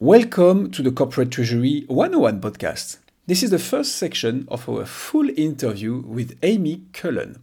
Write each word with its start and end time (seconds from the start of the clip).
Welcome 0.00 0.72
to 0.72 0.82
the 0.82 0.90
Corporate 0.90 1.30
Treasury 1.30 1.84
101 1.86 2.40
podcast. 2.40 2.98
This 3.28 3.44
is 3.44 3.50
the 3.50 3.60
first 3.60 3.94
section 3.94 4.44
of 4.48 4.68
our 4.68 4.84
full 4.84 5.30
interview 5.38 6.02
with 6.04 6.36
Aimee 6.42 6.82
Cullen. 6.92 7.40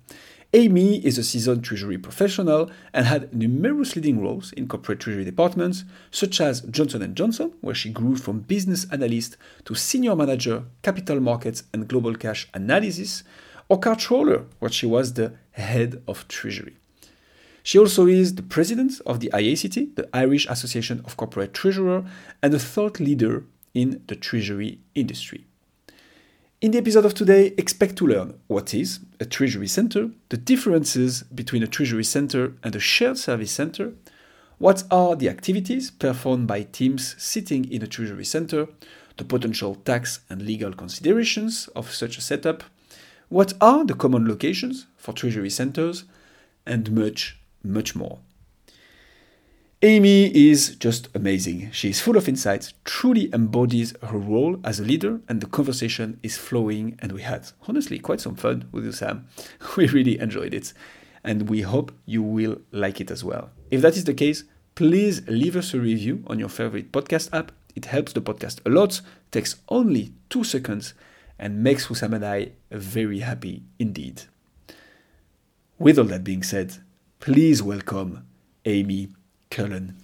Aimee 0.53 0.97
is 0.97 1.17
a 1.17 1.23
seasoned 1.23 1.63
treasury 1.63 1.97
professional 1.97 2.69
and 2.93 3.05
had 3.05 3.33
numerous 3.33 3.95
leading 3.95 4.21
roles 4.21 4.51
in 4.51 4.67
corporate 4.67 4.99
treasury 4.99 5.23
departments 5.23 5.85
such 6.11 6.41
as 6.41 6.59
Johnson 6.63 7.15
& 7.15 7.15
Johnson, 7.15 7.53
where 7.61 7.73
she 7.73 7.89
grew 7.89 8.17
from 8.17 8.41
business 8.41 8.85
analyst 8.91 9.37
to 9.63 9.73
senior 9.73 10.13
manager, 10.13 10.65
capital 10.81 11.21
markets 11.21 11.63
and 11.71 11.87
global 11.87 12.15
cash 12.15 12.49
analysis, 12.53 13.23
or 13.69 13.79
CarTrawler, 13.79 14.45
where 14.59 14.69
she 14.69 14.85
was 14.85 15.13
the 15.13 15.35
head 15.51 16.03
of 16.05 16.27
treasury. 16.27 16.75
She 17.63 17.77
also 17.77 18.07
is 18.07 18.35
the 18.35 18.43
president 18.43 19.01
of 19.05 19.19
the 19.19 19.29
IACT, 19.33 19.95
the 19.95 20.09
Irish 20.13 20.47
Association 20.49 21.01
of 21.05 21.17
Corporate 21.17 21.53
Treasurer, 21.53 22.03
and 22.41 22.53
a 22.53 22.59
thought 22.59 22.99
leader 22.99 23.43
in 23.73 24.01
the 24.07 24.15
treasury 24.15 24.79
industry. 24.95 25.45
In 26.59 26.71
the 26.71 26.77
episode 26.77 27.05
of 27.05 27.13
today, 27.13 27.53
expect 27.57 27.95
to 27.97 28.07
learn 28.07 28.39
what 28.47 28.73
is 28.73 28.99
a 29.19 29.25
treasury 29.25 29.67
center, 29.67 30.11
the 30.29 30.37
differences 30.37 31.23
between 31.23 31.63
a 31.63 31.67
treasury 31.67 32.03
center 32.03 32.53
and 32.63 32.75
a 32.75 32.79
shared 32.79 33.17
service 33.17 33.51
center, 33.51 33.93
what 34.59 34.83
are 34.91 35.15
the 35.15 35.27
activities 35.27 35.89
performed 35.89 36.45
by 36.45 36.61
teams 36.61 37.15
sitting 37.17 37.65
in 37.71 37.81
a 37.81 37.87
treasury 37.87 38.25
center, 38.25 38.67
the 39.17 39.23
potential 39.23 39.73
tax 39.73 40.19
and 40.29 40.43
legal 40.43 40.71
considerations 40.71 41.67
of 41.75 41.91
such 41.91 42.17
a 42.17 42.21
setup, 42.21 42.63
what 43.29 43.53
are 43.59 43.83
the 43.83 43.95
common 43.95 44.27
locations 44.27 44.85
for 44.97 45.13
treasury 45.13 45.49
centers, 45.49 46.03
and 46.65 46.91
much 46.91 47.40
much 47.63 47.95
more. 47.95 48.19
Aimee 49.83 50.31
is 50.35 50.75
just 50.75 51.07
amazing. 51.15 51.71
She 51.71 51.89
is 51.89 51.99
full 51.99 52.15
of 52.15 52.29
insights, 52.29 52.75
truly 52.85 53.33
embodies 53.33 53.95
her 54.03 54.17
role 54.19 54.59
as 54.63 54.79
a 54.79 54.83
leader, 54.83 55.21
and 55.27 55.41
the 55.41 55.47
conversation 55.47 56.19
is 56.21 56.37
flowing. 56.37 56.99
And 56.99 57.13
we 57.13 57.23
had, 57.23 57.47
honestly, 57.67 57.97
quite 57.97 58.21
some 58.21 58.35
fun 58.35 58.69
with 58.71 58.85
you, 58.85 58.91
Sam. 58.91 59.27
We 59.75 59.87
really 59.87 60.19
enjoyed 60.19 60.53
it, 60.53 60.73
and 61.23 61.49
we 61.49 61.61
hope 61.61 61.91
you 62.05 62.21
will 62.21 62.57
like 62.71 63.01
it 63.01 63.09
as 63.09 63.23
well. 63.23 63.49
If 63.71 63.81
that 63.81 63.97
is 63.97 64.03
the 64.03 64.13
case, 64.13 64.43
please 64.75 65.27
leave 65.27 65.55
us 65.55 65.73
a 65.73 65.79
review 65.79 66.23
on 66.27 66.37
your 66.37 66.49
favorite 66.49 66.91
podcast 66.91 67.33
app. 67.33 67.51
It 67.75 67.85
helps 67.85 68.13
the 68.13 68.21
podcast 68.21 68.59
a 68.67 68.69
lot, 68.69 69.01
takes 69.31 69.55
only 69.67 70.13
two 70.29 70.43
seconds, 70.43 70.93
and 71.39 71.63
makes 71.63 71.87
Hussam 71.87 72.13
and 72.13 72.23
I 72.23 72.51
very 72.69 73.21
happy 73.21 73.63
indeed. 73.79 74.21
With 75.79 75.97
all 75.97 76.05
that 76.05 76.23
being 76.23 76.43
said, 76.43 76.77
Please 77.21 77.61
welcome 77.61 78.25
Aimee 78.65 79.09
Cullen. 79.51 79.95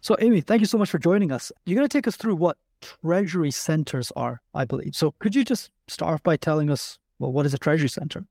So, 0.00 0.16
Aimee, 0.18 0.40
thank 0.40 0.60
you 0.60 0.66
so 0.66 0.78
much 0.78 0.88
for 0.88 0.98
joining 0.98 1.30
us. 1.30 1.52
You're 1.66 1.76
going 1.76 1.86
to 1.86 1.92
take 1.92 2.08
us 2.08 2.16
through 2.16 2.36
what 2.36 2.56
treasury 2.80 3.50
centers 3.50 4.10
are, 4.16 4.40
I 4.54 4.64
believe. 4.64 4.96
So, 4.96 5.14
could 5.18 5.34
you 5.34 5.44
just 5.44 5.70
start 5.88 6.14
off 6.14 6.22
by 6.22 6.38
telling 6.38 6.70
us, 6.70 6.98
well, 7.18 7.32
what 7.32 7.44
is 7.44 7.52
a 7.52 7.58
treasury 7.58 7.90
center? 7.90 8.24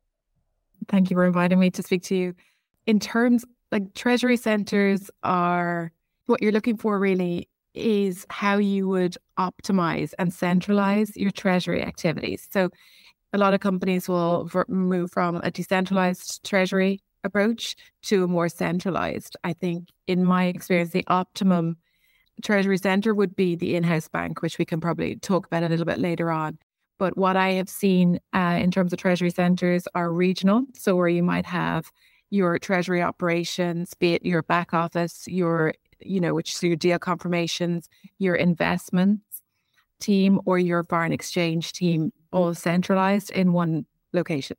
Thank 0.88 1.12
you 1.12 1.16
for 1.16 1.26
inviting 1.26 1.60
me 1.60 1.70
to 1.70 1.84
speak 1.84 2.02
to 2.06 2.16
you. 2.16 2.34
In 2.88 3.00
terms 3.00 3.46
like 3.74 3.94
treasury 3.96 4.38
centers 4.38 5.10
are 5.24 5.92
what 6.28 6.42
you're 6.42 6.52
looking 6.52 6.78
for 6.78 7.00
really 7.00 7.50
is 7.74 8.24
how 8.30 8.58
you 8.58 8.88
would 8.88 9.18
optimize 9.40 10.14
and 10.20 10.32
centralize 10.32 11.18
your 11.18 11.32
treasury 11.32 11.82
activities. 11.82 12.48
So 12.52 12.70
a 13.34 13.40
lot 13.40 13.56
of 13.56 13.62
companies 13.62 14.08
will 14.08 14.48
move 14.68 15.12
from 15.12 15.38
a 15.44 15.50
decentralized 15.50 16.46
treasury 16.46 17.02
approach 17.24 17.76
to 18.04 18.24
a 18.24 18.28
more 18.28 18.48
centralized. 18.48 19.36
I 19.44 19.54
think 19.54 19.90
in 20.06 20.24
my 20.24 20.46
experience 20.46 20.92
the 20.92 21.04
optimum 21.08 21.78
treasury 22.44 22.78
center 22.78 23.16
would 23.16 23.36
be 23.36 23.56
the 23.56 23.76
in-house 23.76 24.08
bank 24.08 24.44
which 24.44 24.60
we 24.60 24.66
can 24.66 24.82
probably 24.82 25.16
talk 25.16 25.48
about 25.48 25.64
a 25.64 25.70
little 25.70 25.86
bit 25.86 25.98
later 25.98 26.30
on. 26.30 26.60
But 27.00 27.18
what 27.18 27.36
I 27.36 27.54
have 27.54 27.70
seen 27.70 28.20
uh, 28.34 28.60
in 28.62 28.70
terms 28.70 28.94
of 28.94 29.00
treasury 29.00 29.32
centers 29.32 29.88
are 29.96 30.14
regional, 30.14 30.66
so 30.76 30.96
where 30.96 31.08
you 31.08 31.24
might 31.24 31.48
have 31.48 31.92
your 32.34 32.58
treasury 32.58 33.00
operations, 33.00 33.94
be 33.94 34.16
it 34.16 34.26
your 34.26 34.42
back 34.42 34.74
office, 34.74 35.26
your, 35.28 35.72
you 36.00 36.20
know, 36.20 36.34
which 36.34 36.56
is 36.56 36.64
your 36.64 36.76
deal 36.76 36.98
confirmations, 36.98 37.88
your 38.18 38.34
investments 38.34 39.44
team, 40.00 40.42
or 40.46 40.58
your 40.58 40.84
foreign 40.84 41.14
exchange 41.14 41.74
team, 41.74 42.12
all 42.32 42.56
centralized 42.56 43.30
in 43.30 43.54
one 43.54 43.86
location. 44.14 44.58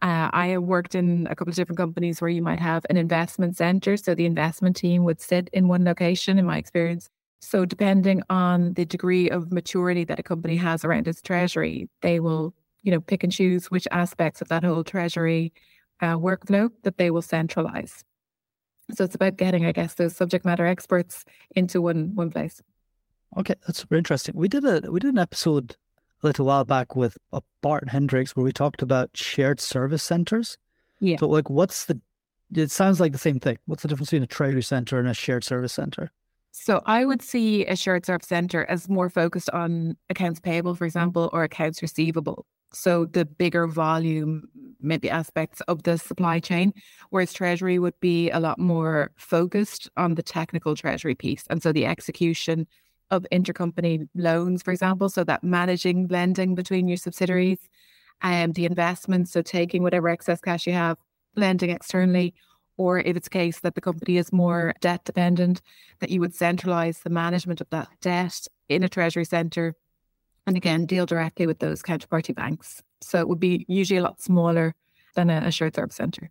Uh, 0.00 0.30
I 0.32 0.46
have 0.48 0.62
worked 0.62 0.94
in 0.94 1.26
a 1.30 1.36
couple 1.36 1.50
of 1.50 1.56
different 1.56 1.76
companies 1.76 2.22
where 2.22 2.30
you 2.30 2.40
might 2.40 2.60
have 2.60 2.86
an 2.88 2.96
investment 2.96 3.58
center. 3.58 3.98
So 3.98 4.14
the 4.14 4.24
investment 4.24 4.76
team 4.76 5.04
would 5.04 5.20
sit 5.20 5.50
in 5.52 5.68
one 5.68 5.84
location, 5.84 6.38
in 6.38 6.46
my 6.46 6.56
experience. 6.56 7.10
So 7.40 7.66
depending 7.66 8.22
on 8.30 8.72
the 8.72 8.86
degree 8.86 9.28
of 9.28 9.52
maturity 9.52 10.04
that 10.04 10.18
a 10.18 10.22
company 10.22 10.56
has 10.56 10.82
around 10.82 11.08
its 11.08 11.20
treasury, 11.20 11.90
they 12.00 12.20
will, 12.20 12.54
you 12.82 12.90
know, 12.90 13.00
pick 13.00 13.22
and 13.22 13.32
choose 13.32 13.70
which 13.70 13.86
aspects 13.90 14.40
of 14.40 14.48
that 14.48 14.64
whole 14.64 14.82
treasury 14.82 15.52
uh, 16.00 16.16
workflow 16.16 16.70
that 16.82 16.98
they 16.98 17.10
will 17.10 17.22
centralize. 17.22 18.04
So 18.94 19.04
it's 19.04 19.14
about 19.14 19.36
getting, 19.36 19.66
I 19.66 19.72
guess, 19.72 19.94
those 19.94 20.14
subject 20.14 20.44
matter 20.44 20.66
experts 20.66 21.24
into 21.50 21.82
one 21.82 22.14
one 22.14 22.30
place. 22.30 22.62
Okay, 23.36 23.54
that's 23.66 23.80
super 23.80 23.96
interesting. 23.96 24.34
We 24.36 24.48
did 24.48 24.64
a 24.64 24.90
we 24.90 25.00
did 25.00 25.12
an 25.12 25.18
episode 25.18 25.76
a 26.22 26.26
little 26.26 26.46
while 26.46 26.64
back 26.64 26.96
with 26.96 27.18
uh, 27.32 27.40
Bart 27.62 27.88
Hendricks 27.88 28.36
where 28.36 28.44
we 28.44 28.52
talked 28.52 28.82
about 28.82 29.10
shared 29.14 29.60
service 29.60 30.02
centers. 30.02 30.56
Yeah. 31.00 31.16
So 31.18 31.28
like, 31.28 31.50
what's 31.50 31.86
the? 31.86 32.00
It 32.54 32.70
sounds 32.70 33.00
like 33.00 33.12
the 33.12 33.18
same 33.18 33.40
thing. 33.40 33.58
What's 33.66 33.82
the 33.82 33.88
difference 33.88 34.10
between 34.10 34.22
a 34.22 34.28
treasury 34.28 34.62
center 34.62 35.00
and 35.00 35.08
a 35.08 35.14
shared 35.14 35.42
service 35.42 35.72
center? 35.72 36.12
So 36.52 36.80
I 36.86 37.04
would 37.04 37.20
see 37.20 37.66
a 37.66 37.76
shared 37.76 38.06
service 38.06 38.28
center 38.28 38.64
as 38.64 38.88
more 38.88 39.10
focused 39.10 39.50
on 39.50 39.96
accounts 40.08 40.40
payable, 40.40 40.74
for 40.74 40.84
example, 40.84 41.28
or 41.32 41.42
accounts 41.42 41.82
receivable. 41.82 42.46
So 42.76 43.06
the 43.06 43.24
bigger 43.24 43.66
volume, 43.66 44.48
maybe 44.82 45.08
aspects 45.08 45.62
of 45.62 45.84
the 45.84 45.96
supply 45.96 46.40
chain, 46.40 46.74
whereas 47.08 47.32
treasury 47.32 47.78
would 47.78 47.98
be 48.00 48.30
a 48.30 48.38
lot 48.38 48.58
more 48.58 49.12
focused 49.16 49.88
on 49.96 50.14
the 50.14 50.22
technical 50.22 50.76
treasury 50.76 51.14
piece. 51.14 51.44
And 51.48 51.62
so 51.62 51.72
the 51.72 51.86
execution 51.86 52.66
of 53.10 53.26
intercompany 53.32 54.06
loans, 54.14 54.62
for 54.62 54.72
example, 54.72 55.08
so 55.08 55.24
that 55.24 55.42
managing 55.42 56.08
lending 56.08 56.54
between 56.54 56.86
your 56.86 56.98
subsidiaries 56.98 57.60
and 58.20 58.50
um, 58.50 58.52
the 58.52 58.66
investments, 58.66 59.32
so 59.32 59.40
taking 59.40 59.82
whatever 59.82 60.10
excess 60.10 60.42
cash 60.42 60.66
you 60.66 60.74
have, 60.74 60.98
lending 61.34 61.70
externally, 61.70 62.34
or 62.76 62.98
if 62.98 63.16
it's 63.16 63.28
a 63.28 63.30
case 63.30 63.60
that 63.60 63.74
the 63.74 63.80
company 63.80 64.18
is 64.18 64.34
more 64.34 64.74
debt 64.82 65.02
dependent, 65.06 65.62
that 66.00 66.10
you 66.10 66.20
would 66.20 66.34
centralize 66.34 66.98
the 66.98 67.10
management 67.10 67.62
of 67.62 67.70
that 67.70 67.88
debt 68.02 68.46
in 68.68 68.82
a 68.82 68.88
treasury 68.88 69.24
center 69.24 69.74
and 70.46 70.56
again 70.56 70.86
deal 70.86 71.06
directly 71.06 71.46
with 71.46 71.58
those 71.58 71.82
counterparty 71.82 72.34
banks. 72.34 72.82
So 73.00 73.18
it 73.18 73.28
would 73.28 73.40
be 73.40 73.64
usually 73.68 73.98
a 73.98 74.02
lot 74.02 74.20
smaller 74.20 74.74
than 75.14 75.30
a, 75.30 75.42
a 75.46 75.50
shared 75.50 75.74
service 75.74 75.96
center. 75.96 76.30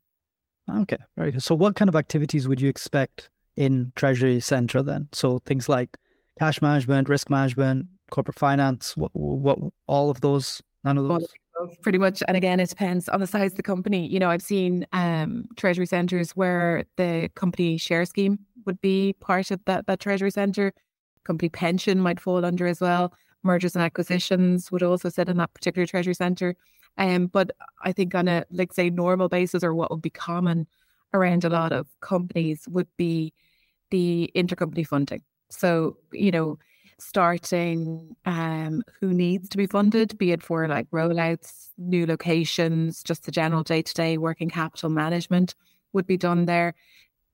Okay, 0.70 0.98
very 1.18 1.32
good. 1.32 1.44
So 1.44 1.54
what 1.54 1.76
kind 1.76 1.90
of 1.90 1.96
activities 1.96 2.48
would 2.48 2.60
you 2.60 2.70
expect 2.70 3.30
in 3.56 3.92
Treasury 3.96 4.40
Center 4.40 4.82
then? 4.82 5.10
So 5.12 5.40
things 5.40 5.70
like 5.70 5.98
cash 6.40 6.62
management, 6.62 7.08
risk 7.08 7.30
management, 7.30 7.86
corporate 8.10 8.40
finance, 8.40 8.98
what, 8.98 9.12
what 9.14 9.60
all 9.88 10.10
of 10.10 10.22
those, 10.22 10.62
none 10.84 10.98
of 10.98 11.08
those? 11.08 11.28
Pretty 11.82 11.98
much. 11.98 12.22
And 12.28 12.36
again, 12.36 12.60
it 12.60 12.70
depends 12.70 13.08
on 13.08 13.20
the 13.20 13.28
size 13.28 13.52
of 13.52 13.58
the 13.58 13.64
company. 13.64 14.08
You 14.08 14.20
know, 14.20 14.30
I've 14.30 14.42
seen 14.42 14.86
um, 14.92 15.46
treasury 15.56 15.86
centers 15.86 16.32
where 16.32 16.84
the 16.98 17.30
company 17.36 17.78
share 17.78 18.06
scheme 18.06 18.40
would 18.66 18.82
be 18.82 19.14
part 19.20 19.52
of 19.52 19.64
that, 19.66 19.88
that 19.88 20.00
treasury 20.00 20.32
center. 20.32 20.74
Company 21.24 21.50
pension 21.50 22.00
might 22.00 22.20
fall 22.20 22.44
under 22.44 22.68
as 22.68 22.82
well 22.82 23.14
mergers 23.46 23.76
and 23.76 23.84
acquisitions 23.84 24.72
would 24.72 24.84
also 24.84 25.10
sit 25.10 25.30
in 25.30 25.38
that 25.38 25.54
particular 25.54 25.86
treasury 25.86 26.14
center. 26.14 26.56
Um, 26.98 27.28
but 27.28 27.52
I 27.84 27.92
think 27.92 28.16
on 28.16 28.28
a 28.28 28.46
like 28.52 28.74
say 28.74 28.90
normal 28.90 29.30
basis 29.30 29.64
or 29.64 29.74
what 29.74 29.92
would 29.92 30.02
be 30.02 30.10
common 30.10 30.68
around 31.14 31.44
a 31.44 31.50
lot 31.50 31.72
of 31.72 31.88
companies 32.02 32.68
would 32.70 32.88
be 32.98 33.34
the 33.92 34.32
intercompany 34.36 34.86
funding. 34.86 35.22
So, 35.50 35.98
you 36.12 36.32
know, 36.32 36.58
starting 36.98 38.16
um, 38.26 38.82
who 39.00 39.14
needs 39.14 39.50
to 39.50 39.58
be 39.58 39.68
funded, 39.68 40.18
be 40.18 40.32
it 40.32 40.42
for 40.42 40.68
like 40.68 40.90
rollouts, 40.92 41.70
new 41.78 42.06
locations, 42.06 43.04
just 43.04 43.26
the 43.26 43.32
general 43.32 43.64
day 43.64 43.82
to 43.82 43.94
day 43.94 44.18
working 44.18 44.50
capital 44.50 44.90
management 44.90 45.56
would 45.94 46.08
be 46.08 46.18
done 46.18 46.46
there. 46.46 46.74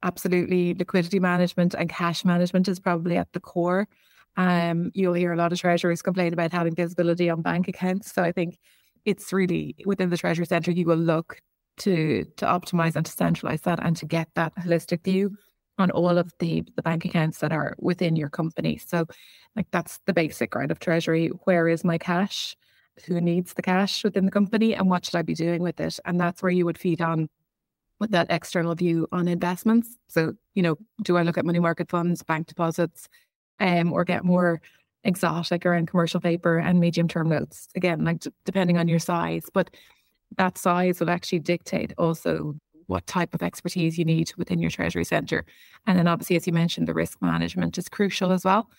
Absolutely, 0.04 0.74
liquidity 0.74 1.20
management 1.20 1.76
and 1.76 1.90
cash 1.90 2.26
management 2.26 2.68
is 2.68 2.80
probably 2.80 3.18
at 3.18 3.32
the 3.34 3.40
core 3.40 3.88
um, 4.38 4.92
you'll 4.94 5.14
hear 5.14 5.34
a 5.34 5.38
lot 5.38 5.52
of 5.52 5.60
treasurers 5.60 6.02
complain 6.02 6.34
about 6.34 6.52
having 6.52 6.76
visibility 6.76 7.30
on 7.30 7.42
bank 7.42 7.68
accounts. 7.68 8.14
So 8.14 8.24
I 8.24 8.32
think 8.32 8.58
it's 9.06 9.34
really 9.34 9.76
within 9.86 10.10
the 10.10 10.18
Treasury 10.18 10.46
Centre, 10.46 10.72
you 10.72 10.86
will 10.86 10.96
look 10.98 11.40
to 11.78 12.26
to 12.38 12.46
optimize 12.46 12.96
and 12.96 13.06
to 13.06 13.12
centralize 13.12 13.62
that 13.62 13.80
and 13.84 13.96
to 13.98 14.06
get 14.06 14.30
that 14.36 14.54
holistic 14.56 15.04
view 15.04 15.36
on 15.78 15.90
all 15.92 16.18
of 16.18 16.32
the 16.40 16.64
the 16.76 16.82
bank 16.82 17.06
accounts 17.06 17.40
that 17.40 17.52
are 17.52 17.76
within 17.80 18.16
your 18.16 18.30
company. 18.30 18.78
So 18.78 19.06
like 19.56 19.68
that's 19.72 20.00
the 20.06 20.14
basic 20.14 20.54
right 20.56 20.70
of 20.70 20.80
treasury. 20.80 21.28
Where 21.46 21.68
is 21.68 21.84
my 21.84 21.98
cash? 21.98 22.56
Who 23.06 23.20
needs 23.20 23.54
the 23.54 23.62
cash 23.62 24.04
within 24.04 24.26
the 24.26 24.32
company 24.32 24.76
and 24.76 24.90
what 24.90 25.06
should 25.06 25.16
I 25.16 25.22
be 25.24 25.34
doing 25.34 25.62
with 25.64 25.80
it? 25.80 26.00
And 26.06 26.20
that's 26.20 26.44
where 26.44 26.52
you 26.52 26.66
would 26.66 26.78
feed 26.78 27.02
on 27.02 27.30
with 28.00 28.12
that 28.12 28.28
external 28.30 28.76
view 28.76 29.08
on 29.12 29.28
investments. 29.28 29.98
So, 30.08 30.34
you 30.56 30.64
know, 30.64 30.76
do 31.04 31.18
I 31.18 31.24
look 31.24 31.38
at 31.38 31.46
money 31.46 31.60
market 31.60 31.90
funds, 31.90 32.24
bank 32.24 32.48
deposits, 32.48 33.08
um, 33.62 33.94
or 33.94 34.04
get 34.04 34.26
more 34.26 34.62
exotic 35.04 35.66
around 35.66 35.88
commercial 35.88 36.20
paper 36.20 36.58
and 36.58 36.80
medium 36.80 37.08
term 37.08 37.30
notes? 37.30 37.70
Again, 37.76 38.04
like 38.04 38.20
d- 38.20 38.32
depending 38.44 38.78
on 38.78 38.90
your 38.90 39.00
size, 39.00 39.46
but 39.54 39.70
that 40.38 40.58
size 40.58 41.00
will 41.00 41.10
actually 41.10 41.40
dictate 41.40 41.94
also 41.98 42.56
what 42.88 43.08
type 43.08 43.34
of 43.34 43.42
expertise 43.42 43.98
you 43.98 44.04
need 44.04 44.34
within 44.38 44.60
your 44.60 44.70
treasury 44.70 45.06
center. 45.06 45.46
And 45.88 45.98
then 45.98 46.08
obviously, 46.08 46.36
as 46.36 46.46
you 46.46 46.52
mentioned, 46.52 46.88
the 46.88 46.94
risk 46.94 47.22
management 47.22 47.78
is 47.78 47.88
crucial 47.88 48.34
as 48.34 48.44
well. 48.44 48.70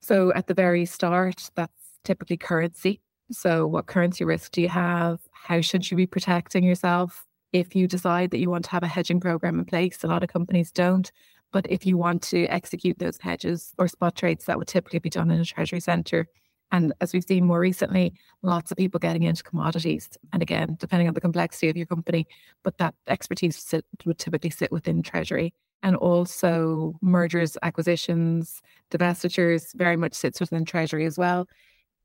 So 0.00 0.32
at 0.34 0.46
the 0.46 0.54
very 0.54 0.84
start, 0.84 1.50
that's 1.54 1.72
typically 2.04 2.36
currency. 2.36 3.00
So 3.32 3.66
what 3.66 3.86
currency 3.86 4.24
risk 4.24 4.52
do 4.52 4.60
you 4.60 4.68
have? 4.68 5.20
How 5.32 5.62
should 5.62 5.90
you 5.90 5.96
be 5.96 6.06
protecting 6.06 6.64
yourself? 6.64 7.26
if 7.52 7.74
you 7.74 7.86
decide 7.86 8.30
that 8.30 8.38
you 8.38 8.50
want 8.50 8.64
to 8.64 8.70
have 8.70 8.82
a 8.82 8.88
hedging 8.88 9.20
program 9.20 9.58
in 9.58 9.64
place. 9.64 10.04
A 10.04 10.06
lot 10.06 10.22
of 10.22 10.28
companies 10.28 10.70
don't. 10.70 11.10
But 11.56 11.72
if 11.72 11.86
you 11.86 11.96
want 11.96 12.20
to 12.24 12.44
execute 12.48 12.98
those 12.98 13.16
hedges 13.16 13.72
or 13.78 13.88
spot 13.88 14.14
trades, 14.14 14.44
that 14.44 14.58
would 14.58 14.68
typically 14.68 14.98
be 14.98 15.08
done 15.08 15.30
in 15.30 15.40
a 15.40 15.44
treasury 15.46 15.80
center. 15.80 16.26
And 16.70 16.92
as 17.00 17.14
we've 17.14 17.24
seen 17.24 17.46
more 17.46 17.58
recently, 17.58 18.12
lots 18.42 18.70
of 18.70 18.76
people 18.76 19.00
getting 19.00 19.22
into 19.22 19.42
commodities. 19.42 20.10
And 20.34 20.42
again, 20.42 20.76
depending 20.78 21.08
on 21.08 21.14
the 21.14 21.20
complexity 21.22 21.70
of 21.70 21.76
your 21.78 21.86
company, 21.86 22.26
but 22.62 22.76
that 22.76 22.94
expertise 23.08 23.56
sit, 23.56 23.86
would 24.04 24.18
typically 24.18 24.50
sit 24.50 24.70
within 24.70 25.02
treasury. 25.02 25.54
And 25.82 25.96
also 25.96 26.98
mergers, 27.00 27.56
acquisitions, 27.62 28.60
divestitures 28.90 29.74
very 29.76 29.96
much 29.96 30.12
sits 30.12 30.40
within 30.40 30.66
treasury 30.66 31.06
as 31.06 31.16
well. 31.16 31.48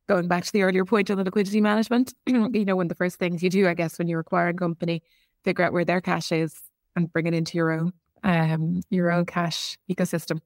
Going 0.07 0.29
back 0.29 0.45
to 0.45 0.53
the 0.53 0.63
earlier 0.63 0.85
point 0.85 1.11
on 1.11 1.17
the 1.17 1.25
liquidity 1.25 1.59
management, 1.59 2.13
you 2.25 2.63
know, 2.63 2.77
one 2.77 2.85
of 2.85 2.89
the 2.89 2.95
first 2.95 3.19
things 3.19 3.43
you 3.43 3.49
do, 3.49 3.67
I 3.67 3.73
guess, 3.73 3.99
when 3.99 4.07
you 4.07 4.17
acquire 4.17 4.47
a 4.47 4.53
company 4.53 5.03
figure 5.43 5.65
out 5.65 5.73
where 5.73 5.83
their 5.83 5.99
cash 5.99 6.31
is 6.31 6.55
and 6.95 7.11
bring 7.11 7.27
it 7.27 7.33
into 7.33 7.57
your 7.57 7.71
own 7.71 7.91
um 8.23 8.81
your 8.89 9.11
own 9.11 9.25
cash 9.25 9.77
ecosystem. 9.89 10.39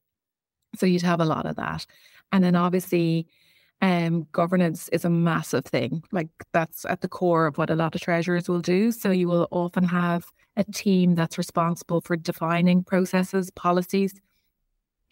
So 0.76 0.86
you'd 0.86 1.02
have 1.02 1.22
a 1.22 1.26
lot 1.26 1.46
of 1.46 1.56
that. 1.56 1.86
And 2.32 2.44
then 2.44 2.56
obviously 2.56 3.28
um 3.82 4.28
governance 4.32 4.90
is 4.90 5.06
a 5.06 5.10
massive 5.10 5.66
thing. 5.66 6.04
Like 6.12 6.30
that's 6.54 6.86
at 6.86 7.02
the 7.02 7.10
core 7.10 7.48
of 7.48 7.58
what 7.58 7.70
a 7.70 7.76
lot 7.76 7.96
of 7.96 8.02
treasurers 8.02 8.48
will 8.48 8.62
do. 8.62 8.92
So 8.92 9.12
you 9.12 9.28
will 9.28 9.48
often 9.52 9.84
have 9.84 10.26
a 10.58 10.64
team 10.64 11.16
that's 11.16 11.38
responsible 11.38 12.02
for 12.02 12.16
defining 12.16 12.84
processes, 12.84 13.52
policies, 13.52 14.14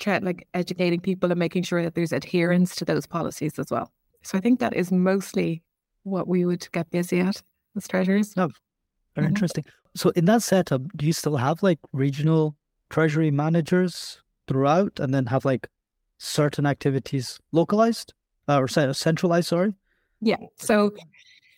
like 0.06 0.48
educating 0.54 1.00
people 1.00 1.31
and 1.31 1.39
making 1.39 1.63
sure 1.63 1.83
that 1.83 1.95
there's 1.95 2.13
adherence 2.13 2.75
to 2.75 2.86
those 2.86 3.06
policies 3.06 3.60
as 3.60 3.69
well. 3.69 3.92
So 4.24 4.38
I 4.38 4.42
think 4.42 4.60
that 4.60 4.74
is 4.74 4.92
mostly 4.92 5.63
what 6.04 6.27
we 6.27 6.45
would 6.45 6.68
get 6.71 6.89
busy 6.89 7.19
at 7.19 7.42
as 7.75 7.88
treasurers. 7.88 8.36
No, 8.36 8.50
very 9.15 9.27
mm-hmm. 9.27 9.36
interesting. 9.36 9.65
So 9.95 10.10
in 10.12 10.25
that 10.25 10.44
setup, 10.44 10.81
do 10.95 11.06
you 11.06 11.13
still 11.13 11.38
have 11.38 11.62
like 11.63 11.80
regional 11.92 12.56
treasury 12.90 13.31
managers 13.31 14.22
throughout 14.48 15.00
and 15.00 15.13
then 15.13 15.28
have 15.28 15.45
like 15.45 15.68
certain 16.18 16.66
activities 16.66 17.40
localized 17.51 18.13
uh, 18.48 18.60
or 18.60 18.68
centralized, 18.68 19.48
sorry? 19.48 19.74
Yeah. 20.22 20.38
So 20.56 20.92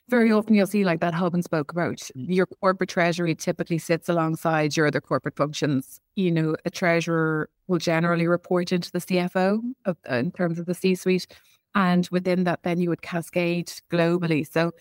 very 0.09 0.31
often 0.31 0.53
you'll 0.53 0.67
see 0.67 0.83
like 0.83 0.99
that 0.99 1.13
hub 1.13 1.33
and 1.33 1.43
spoke 1.43 1.71
approach. 1.71 2.11
Mm. 2.15 2.35
Your 2.35 2.45
corporate 2.45 2.89
treasury 2.89 3.35
typically 3.35 3.77
sits 3.77 4.09
alongside 4.09 4.75
your 4.75 4.87
other 4.87 5.01
corporate 5.01 5.35
functions. 5.35 5.99
You 6.15 6.31
know, 6.31 6.55
a 6.65 6.69
treasurer 6.69 7.49
will 7.67 7.79
generally 7.79 8.27
report 8.27 8.71
into 8.71 8.91
the 8.91 8.99
CFO 8.99 9.61
of, 9.85 9.97
uh, 10.09 10.15
in 10.15 10.31
terms 10.31 10.59
of 10.59 10.65
the 10.65 10.73
C 10.73 10.95
suite. 10.95 11.27
And 11.73 12.07
within 12.11 12.43
that, 12.45 12.63
then 12.63 12.79
you 12.79 12.89
would 12.89 13.01
cascade 13.01 13.71
globally. 13.91 14.49
So 14.49 14.71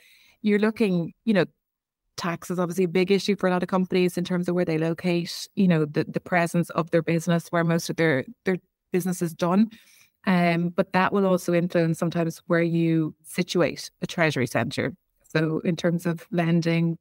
you're 0.42 0.58
looking, 0.58 1.14
you 1.24 1.34
know, 1.34 1.46
tax 2.16 2.50
is 2.50 2.58
obviously 2.58 2.84
a 2.84 2.88
big 2.88 3.10
issue 3.10 3.36
for 3.36 3.48
a 3.48 3.50
lot 3.50 3.62
of 3.62 3.68
companies 3.68 4.16
in 4.16 4.24
terms 4.24 4.48
of 4.48 4.54
where 4.54 4.64
they 4.64 4.78
locate, 4.78 5.48
you 5.54 5.68
know, 5.68 5.84
the, 5.84 6.04
the 6.04 6.20
presence 6.20 6.70
of 6.70 6.90
their 6.90 7.02
business, 7.02 7.48
where 7.48 7.64
most 7.64 7.90
of 7.90 7.96
their, 7.96 8.24
their 8.44 8.58
business 8.92 9.22
is 9.22 9.34
done. 9.34 9.70
Um, 10.26 10.68
but 10.70 10.92
that 10.92 11.12
will 11.12 11.26
also 11.26 11.52
influence 11.52 11.98
sometimes 11.98 12.42
where 12.46 12.62
you 12.62 13.14
situate 13.24 13.90
a 14.00 14.06
treasury 14.06 14.46
center. 14.46 14.94
So 15.22 15.60
in 15.60 15.76
terms 15.76 16.06
of 16.06 16.26
lending, 16.30 16.98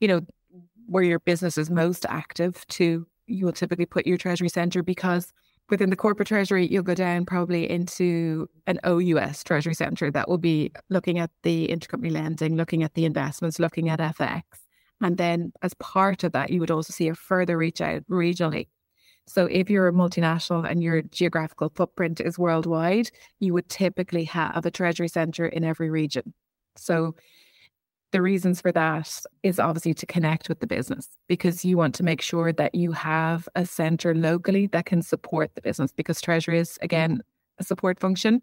you 0.00 0.08
know, 0.08 0.20
where 0.86 1.04
your 1.04 1.20
business 1.20 1.56
is 1.56 1.70
most 1.70 2.04
active 2.08 2.66
to, 2.68 3.06
you 3.26 3.44
will 3.46 3.52
typically 3.52 3.86
put 3.86 4.06
your 4.06 4.18
treasury 4.18 4.48
center 4.48 4.82
because 4.82 5.32
within 5.70 5.90
the 5.90 5.96
corporate 5.96 6.28
treasury, 6.28 6.66
you'll 6.66 6.82
go 6.82 6.94
down 6.94 7.24
probably 7.24 7.68
into 7.68 8.48
an 8.66 8.78
OUS 8.84 9.42
treasury 9.44 9.74
center 9.74 10.10
that 10.10 10.28
will 10.28 10.38
be 10.38 10.72
looking 10.88 11.18
at 11.18 11.30
the 11.42 11.68
intercompany 11.68 12.10
lending, 12.10 12.56
looking 12.56 12.82
at 12.82 12.94
the 12.94 13.04
investments, 13.04 13.58
looking 13.58 13.88
at 13.88 14.00
FX. 14.00 14.42
And 15.00 15.16
then 15.16 15.52
as 15.62 15.74
part 15.74 16.24
of 16.24 16.32
that, 16.32 16.50
you 16.50 16.60
would 16.60 16.70
also 16.70 16.92
see 16.92 17.08
a 17.08 17.14
further 17.14 17.56
reach 17.56 17.80
out 17.80 18.02
regionally. 18.10 18.68
So 19.26 19.46
if 19.46 19.70
you're 19.70 19.88
a 19.88 19.92
multinational 19.92 20.68
and 20.68 20.82
your 20.82 21.02
geographical 21.02 21.72
footprint 21.74 22.20
is 22.20 22.38
worldwide, 22.38 23.10
you 23.38 23.54
would 23.54 23.68
typically 23.68 24.24
have 24.24 24.66
a 24.66 24.70
treasury 24.70 25.08
center 25.08 25.46
in 25.46 25.62
every 25.62 25.88
region. 25.88 26.34
So 26.76 27.14
the 28.12 28.22
reasons 28.22 28.60
for 28.60 28.72
that 28.72 29.22
is 29.42 29.58
obviously 29.58 29.94
to 29.94 30.06
connect 30.06 30.48
with 30.48 30.60
the 30.60 30.66
business 30.66 31.08
because 31.28 31.64
you 31.64 31.76
want 31.76 31.94
to 31.96 32.02
make 32.02 32.20
sure 32.20 32.52
that 32.52 32.74
you 32.74 32.92
have 32.92 33.48
a 33.54 33.64
center 33.64 34.14
locally 34.14 34.66
that 34.68 34.86
can 34.86 35.02
support 35.02 35.54
the 35.54 35.62
business 35.62 35.92
because 35.92 36.20
treasury 36.20 36.58
is 36.58 36.78
again 36.82 37.22
a 37.58 37.64
support 37.64 38.00
function. 38.00 38.42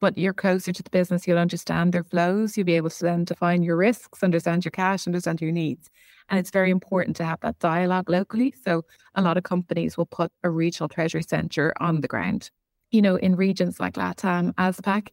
But 0.00 0.18
you're 0.18 0.34
closer 0.34 0.72
to 0.72 0.82
the 0.82 0.90
business 0.90 1.26
you'll 1.26 1.38
understand 1.38 1.92
their 1.92 2.04
flows 2.04 2.56
you'll 2.56 2.66
be 2.66 2.76
able 2.76 2.90
to 2.90 3.04
then 3.04 3.24
define 3.24 3.62
your 3.62 3.76
risks 3.76 4.22
understand 4.22 4.64
your 4.64 4.72
cash 4.72 5.06
understand 5.06 5.40
your 5.40 5.52
needs. 5.52 5.90
And 6.28 6.38
it's 6.38 6.50
very 6.50 6.70
important 6.70 7.16
to 7.16 7.24
have 7.24 7.40
that 7.40 7.58
dialogue 7.58 8.08
locally. 8.08 8.54
So 8.64 8.84
a 9.14 9.22
lot 9.22 9.36
of 9.36 9.44
companies 9.44 9.96
will 9.96 10.06
put 10.06 10.32
a 10.42 10.50
regional 10.50 10.88
treasury 10.88 11.22
center 11.22 11.74
on 11.80 12.00
the 12.00 12.08
ground. 12.08 12.50
You 12.90 13.02
know 13.02 13.16
in 13.16 13.36
regions 13.36 13.80
like 13.80 13.94
latam 13.94 14.54
ASPAC 14.54 15.08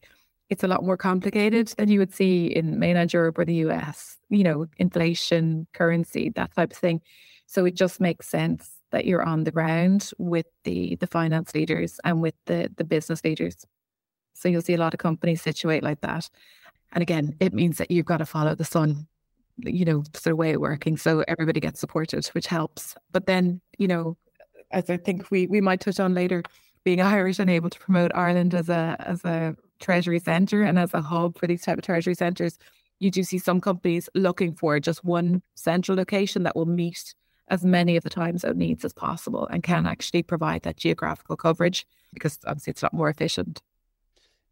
it's 0.51 0.65
a 0.65 0.67
lot 0.67 0.83
more 0.83 0.97
complicated 0.97 1.69
than 1.77 1.89
you 1.89 1.97
would 1.97 2.13
see 2.13 2.47
in 2.47 2.77
mainland 2.77 3.13
Europe 3.13 3.39
or 3.39 3.45
the 3.45 3.63
US, 3.65 4.17
you 4.29 4.43
know, 4.43 4.67
inflation, 4.77 5.65
currency, 5.73 6.29
that 6.35 6.53
type 6.53 6.71
of 6.71 6.77
thing. 6.77 7.01
So 7.47 7.63
it 7.63 7.73
just 7.73 8.01
makes 8.01 8.27
sense 8.27 8.69
that 8.91 9.05
you're 9.05 9.23
on 9.23 9.45
the 9.45 9.51
ground 9.51 10.11
with 10.17 10.47
the 10.65 10.97
the 10.97 11.07
finance 11.07 11.55
leaders 11.55 12.01
and 12.03 12.21
with 12.21 12.35
the 12.47 12.69
the 12.75 12.83
business 12.83 13.23
leaders. 13.23 13.65
So 14.33 14.49
you'll 14.49 14.61
see 14.61 14.73
a 14.73 14.77
lot 14.77 14.93
of 14.93 14.99
companies 14.99 15.41
situate 15.41 15.83
like 15.83 16.01
that. 16.01 16.29
And 16.91 17.01
again, 17.01 17.33
it 17.39 17.53
means 17.53 17.77
that 17.77 17.89
you've 17.89 18.05
got 18.05 18.17
to 18.17 18.25
follow 18.25 18.53
the 18.53 18.65
sun, 18.65 19.07
you 19.57 19.85
know, 19.85 20.03
sort 20.13 20.33
of 20.33 20.37
way 20.37 20.53
of 20.53 20.59
working. 20.59 20.97
So 20.97 21.23
everybody 21.29 21.61
gets 21.61 21.79
supported, 21.79 22.25
which 22.27 22.47
helps. 22.47 22.95
But 23.13 23.25
then, 23.25 23.61
you 23.77 23.87
know, 23.87 24.17
as 24.71 24.89
I 24.89 24.97
think 24.97 25.31
we 25.31 25.47
we 25.47 25.61
might 25.61 25.79
touch 25.79 26.01
on 26.01 26.13
later, 26.13 26.43
being 26.83 26.99
Irish 27.17 27.39
and 27.39 27.49
able 27.49 27.69
to 27.69 27.79
promote 27.79 28.11
Ireland 28.13 28.53
as 28.53 28.67
a 28.67 28.97
as 28.99 29.23
a 29.23 29.55
treasury 29.81 30.19
center 30.19 30.63
and 30.63 30.79
as 30.79 30.93
a 30.93 31.01
hub 31.01 31.37
for 31.37 31.47
these 31.47 31.63
type 31.63 31.77
of 31.77 31.83
treasury 31.83 32.15
centers, 32.15 32.57
you 32.99 33.11
do 33.11 33.23
see 33.23 33.39
some 33.39 33.59
companies 33.59 34.07
looking 34.15 34.53
for 34.53 34.79
just 34.79 35.03
one 35.03 35.41
central 35.55 35.97
location 35.97 36.43
that 36.43 36.55
will 36.55 36.67
meet 36.67 37.13
as 37.47 37.65
many 37.65 37.97
of 37.97 38.03
the 38.03 38.09
time 38.09 38.37
zone 38.37 38.57
needs 38.57 38.85
as 38.85 38.93
possible 38.93 39.47
and 39.47 39.63
can 39.63 39.85
actually 39.85 40.23
provide 40.23 40.63
that 40.63 40.77
geographical 40.77 41.35
coverage 41.35 41.85
because 42.13 42.39
obviously 42.45 42.71
it's 42.71 42.81
a 42.81 42.85
lot 42.85 42.93
more 42.93 43.09
efficient. 43.09 43.61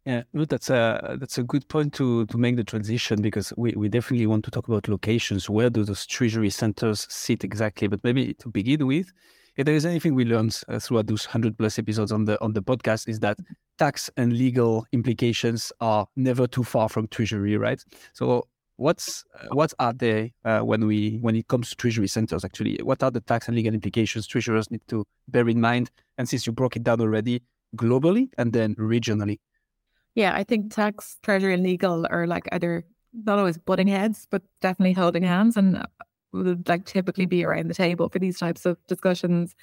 Yeah, 0.06 0.22
no, 0.32 0.44
that's 0.46 0.70
a 0.70 1.16
that's 1.20 1.36
a 1.38 1.42
good 1.42 1.68
point 1.68 1.92
to 1.94 2.24
to 2.26 2.38
make 2.38 2.56
the 2.56 2.64
transition 2.64 3.20
because 3.20 3.52
we, 3.56 3.72
we 3.72 3.88
definitely 3.88 4.26
want 4.26 4.44
to 4.46 4.50
talk 4.50 4.66
about 4.66 4.88
locations. 4.88 5.50
Where 5.50 5.68
do 5.68 5.84
those 5.84 6.06
treasury 6.06 6.50
centers 6.50 7.06
sit 7.10 7.44
exactly? 7.44 7.86
But 7.86 8.02
maybe 8.02 8.32
to 8.34 8.48
begin 8.48 8.86
with, 8.86 9.12
if 9.60 9.66
there 9.66 9.74
is 9.74 9.84
anything 9.84 10.14
we 10.14 10.24
learned 10.24 10.58
uh, 10.68 10.78
throughout 10.78 11.06
those 11.06 11.26
hundred 11.26 11.58
plus 11.58 11.78
episodes 11.78 12.10
on 12.10 12.24
the 12.24 12.40
on 12.42 12.54
the 12.54 12.62
podcast, 12.62 13.06
is 13.08 13.20
that 13.20 13.38
tax 13.78 14.08
and 14.16 14.32
legal 14.32 14.86
implications 14.92 15.70
are 15.80 16.06
never 16.16 16.46
too 16.46 16.64
far 16.64 16.88
from 16.88 17.06
treasury, 17.08 17.58
right? 17.58 17.84
So 18.14 18.48
what's 18.76 19.22
uh, 19.38 19.48
what 19.50 19.74
are 19.78 19.92
they 19.92 20.32
uh, 20.46 20.60
when 20.60 20.86
we 20.86 21.18
when 21.20 21.36
it 21.36 21.46
comes 21.48 21.68
to 21.70 21.76
treasury 21.76 22.08
centers? 22.08 22.42
Actually, 22.42 22.78
what 22.82 23.02
are 23.02 23.10
the 23.10 23.20
tax 23.20 23.48
and 23.48 23.54
legal 23.54 23.74
implications 23.74 24.26
treasurers 24.26 24.70
need 24.70 24.80
to 24.88 25.06
bear 25.28 25.46
in 25.46 25.60
mind? 25.60 25.90
And 26.16 26.26
since 26.26 26.46
you 26.46 26.54
broke 26.54 26.76
it 26.76 26.82
down 26.82 27.02
already, 27.02 27.42
globally 27.76 28.30
and 28.38 28.54
then 28.54 28.74
regionally. 28.76 29.40
Yeah, 30.14 30.34
I 30.34 30.42
think 30.42 30.74
tax, 30.74 31.18
treasury, 31.22 31.52
and 31.52 31.62
legal 31.62 32.06
are 32.10 32.26
like 32.26 32.48
either 32.50 32.84
not 33.12 33.38
always 33.38 33.58
butting 33.58 33.88
heads, 33.88 34.26
but 34.30 34.40
definitely 34.62 34.94
holding 34.94 35.22
hands. 35.22 35.58
And 35.58 35.84
would 36.32 36.68
like 36.68 36.84
typically 36.84 37.26
be 37.26 37.44
around 37.44 37.68
the 37.68 37.74
table 37.74 38.08
for 38.08 38.18
these 38.18 38.38
types 38.38 38.66
of 38.66 38.76
discussions. 38.86 39.54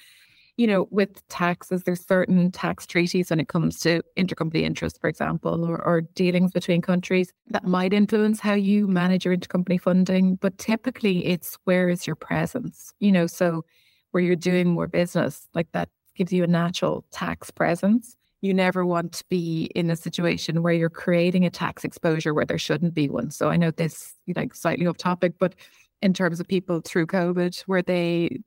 You 0.56 0.66
know, 0.66 0.88
with 0.90 1.26
taxes, 1.28 1.84
there's 1.84 2.04
certain 2.04 2.50
tax 2.50 2.84
treaties 2.84 3.30
when 3.30 3.38
it 3.38 3.46
comes 3.46 3.78
to 3.80 4.02
intercompany 4.16 4.62
interest, 4.62 5.00
for 5.00 5.08
example, 5.08 5.64
or, 5.64 5.80
or 5.80 6.00
dealings 6.00 6.50
between 6.50 6.82
countries 6.82 7.32
that 7.50 7.64
might 7.64 7.92
influence 7.92 8.40
how 8.40 8.54
you 8.54 8.88
manage 8.88 9.24
your 9.24 9.36
intercompany 9.36 9.80
funding. 9.80 10.34
But 10.34 10.58
typically, 10.58 11.24
it's 11.26 11.56
where 11.64 11.88
is 11.88 12.08
your 12.08 12.16
presence? 12.16 12.92
You 12.98 13.12
know, 13.12 13.28
so 13.28 13.64
where 14.10 14.22
you're 14.22 14.36
doing 14.36 14.68
more 14.68 14.88
business, 14.88 15.46
like 15.54 15.70
that 15.72 15.90
gives 16.16 16.32
you 16.32 16.42
a 16.42 16.48
natural 16.48 17.04
tax 17.12 17.50
presence. 17.50 18.16
You 18.40 18.54
never 18.54 18.84
want 18.84 19.12
to 19.14 19.24
be 19.28 19.70
in 19.74 19.90
a 19.90 19.96
situation 19.96 20.62
where 20.62 20.72
you're 20.72 20.90
creating 20.90 21.44
a 21.44 21.50
tax 21.50 21.84
exposure 21.84 22.34
where 22.34 22.44
there 22.44 22.58
shouldn't 22.58 22.94
be 22.94 23.08
one. 23.08 23.30
So 23.30 23.48
I 23.48 23.56
know 23.56 23.70
this 23.70 24.14
like 24.34 24.54
slightly 24.54 24.86
off 24.86 24.96
topic, 24.96 25.34
but 25.38 25.54
in 26.02 26.12
terms 26.12 26.40
of 26.40 26.48
people 26.48 26.80
through 26.84 27.06
COVID, 27.06 27.60
where 27.66 27.82
they 27.82 28.40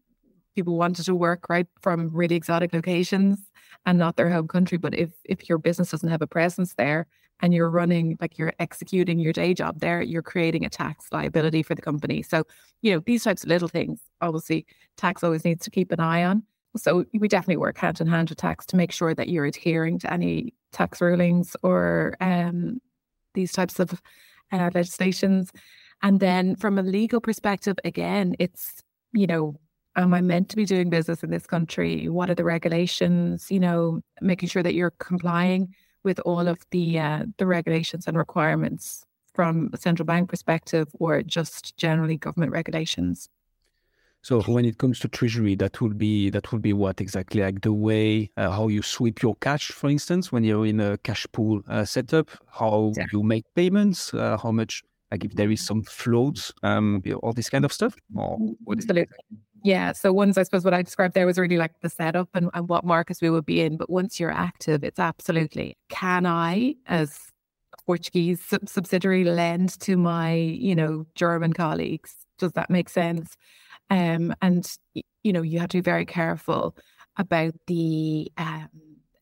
people 0.55 0.77
wanted 0.77 1.05
to 1.05 1.15
work 1.15 1.47
right 1.49 1.67
from 1.81 2.09
really 2.13 2.35
exotic 2.35 2.73
locations 2.73 3.39
and 3.85 3.97
not 3.97 4.15
their 4.15 4.29
home 4.29 4.47
country. 4.47 4.77
But 4.77 4.93
if 4.93 5.11
if 5.25 5.49
your 5.49 5.57
business 5.57 5.91
doesn't 5.91 6.09
have 6.09 6.21
a 6.21 6.27
presence 6.27 6.73
there 6.75 7.07
and 7.41 7.53
you're 7.53 7.69
running 7.69 8.17
like 8.21 8.37
you're 8.37 8.53
executing 8.59 9.19
your 9.19 9.33
day 9.33 9.53
job 9.53 9.79
there, 9.79 10.01
you're 10.01 10.21
creating 10.21 10.65
a 10.65 10.69
tax 10.69 11.07
liability 11.11 11.63
for 11.63 11.75
the 11.75 11.81
company. 11.81 12.21
So, 12.21 12.43
you 12.81 12.93
know, 12.93 13.01
these 13.05 13.23
types 13.23 13.43
of 13.43 13.49
little 13.49 13.67
things, 13.67 13.99
obviously 14.21 14.65
tax 14.97 15.23
always 15.23 15.43
needs 15.43 15.63
to 15.65 15.71
keep 15.71 15.91
an 15.91 15.99
eye 15.99 16.23
on. 16.23 16.43
So 16.77 17.05
we 17.13 17.27
definitely 17.27 17.57
work 17.57 17.77
hand 17.77 17.99
in 17.99 18.07
hand 18.07 18.29
with 18.29 18.37
tax 18.37 18.65
to 18.67 18.77
make 18.77 18.91
sure 18.91 19.13
that 19.13 19.27
you're 19.27 19.45
adhering 19.45 19.99
to 19.99 20.13
any 20.13 20.53
tax 20.71 21.01
rulings 21.01 21.55
or 21.63 22.15
um, 22.21 22.79
these 23.33 23.51
types 23.51 23.79
of 23.79 24.01
uh, 24.51 24.69
legislations. 24.73 25.51
And 26.01 26.19
then 26.19 26.55
from 26.55 26.77
a 26.77 26.83
legal 26.83 27.21
perspective, 27.21 27.77
again, 27.85 28.35
it's, 28.39 28.81
you 29.13 29.27
know, 29.27 29.59
am 29.95 30.13
I 30.13 30.21
meant 30.21 30.49
to 30.49 30.55
be 30.55 30.65
doing 30.65 30.89
business 30.89 31.23
in 31.23 31.29
this 31.29 31.45
country? 31.45 32.09
What 32.09 32.29
are 32.29 32.35
the 32.35 32.43
regulations? 32.43 33.51
You 33.51 33.59
know, 33.59 34.01
making 34.21 34.49
sure 34.49 34.63
that 34.63 34.73
you're 34.73 34.91
complying 34.91 35.73
with 36.03 36.19
all 36.21 36.47
of 36.47 36.65
the 36.71 36.99
uh, 36.99 37.25
the 37.37 37.45
regulations 37.45 38.07
and 38.07 38.17
requirements 38.17 39.05
from 39.33 39.69
a 39.73 39.77
central 39.77 40.05
bank 40.05 40.29
perspective, 40.29 40.87
or 40.99 41.21
just 41.21 41.77
generally 41.77 42.17
government 42.17 42.51
regulations. 42.51 43.29
So 44.23 44.41
when 44.41 44.65
it 44.65 44.77
comes 44.77 44.99
to 44.99 45.07
treasury, 45.07 45.55
that 45.55 45.81
would 45.81 45.97
be 45.97 46.29
that 46.29 46.51
would 46.51 46.61
be 46.61 46.73
what 46.73 47.01
exactly 47.01 47.41
like 47.41 47.61
the 47.61 47.73
way 47.73 48.29
uh, 48.37 48.51
how 48.51 48.67
you 48.67 48.81
sweep 48.81 49.21
your 49.21 49.35
cash, 49.35 49.71
for 49.71 49.89
instance, 49.89 50.31
when 50.31 50.43
you're 50.43 50.65
in 50.65 50.79
a 50.79 50.97
cash 50.99 51.25
pool 51.31 51.61
uh, 51.67 51.85
setup, 51.85 52.29
how 52.51 52.93
yeah. 52.95 53.05
you 53.11 53.23
make 53.23 53.45
payments, 53.55 54.13
uh, 54.13 54.37
how 54.37 54.51
much 54.51 54.83
like 55.11 55.25
if 55.25 55.33
there 55.33 55.51
is 55.51 55.65
some 55.65 55.83
floats, 55.83 56.51
um, 56.63 57.01
all 57.21 57.33
this 57.33 57.49
kind 57.49 57.65
of 57.65 57.73
stuff. 57.73 57.95
Or 58.15 58.37
Absolutely. 58.71 59.07
Yeah. 59.63 59.91
So 59.91 60.11
once 60.11 60.37
I 60.37 60.43
suppose 60.43 60.65
what 60.65 60.73
I 60.73 60.81
described 60.81 61.13
there 61.13 61.25
was 61.25 61.37
really 61.37 61.57
like 61.57 61.73
the 61.81 61.89
setup 61.89 62.29
and, 62.33 62.49
and 62.53 62.67
what 62.67 62.83
markets 62.83 63.21
we 63.21 63.29
would 63.29 63.45
be 63.45 63.61
in. 63.61 63.77
But 63.77 63.89
once 63.89 64.19
you're 64.19 64.31
active, 64.31 64.83
it's 64.83 64.99
absolutely 64.99 65.77
can 65.89 66.25
I, 66.25 66.75
as 66.87 67.19
Portuguese 67.85 68.41
sub- 68.43 68.67
subsidiary, 68.67 69.23
lend 69.23 69.79
to 69.81 69.97
my, 69.97 70.33
you 70.33 70.75
know, 70.75 71.05
German 71.15 71.53
colleagues? 71.53 72.15
Does 72.39 72.53
that 72.53 72.69
make 72.69 72.89
sense? 72.89 73.35
Um, 73.89 74.33
and 74.41 74.65
you 75.23 75.33
know, 75.33 75.41
you 75.41 75.59
have 75.59 75.69
to 75.69 75.77
be 75.77 75.81
very 75.81 76.05
careful 76.05 76.75
about 77.17 77.53
the 77.67 78.31
um, 78.37 78.69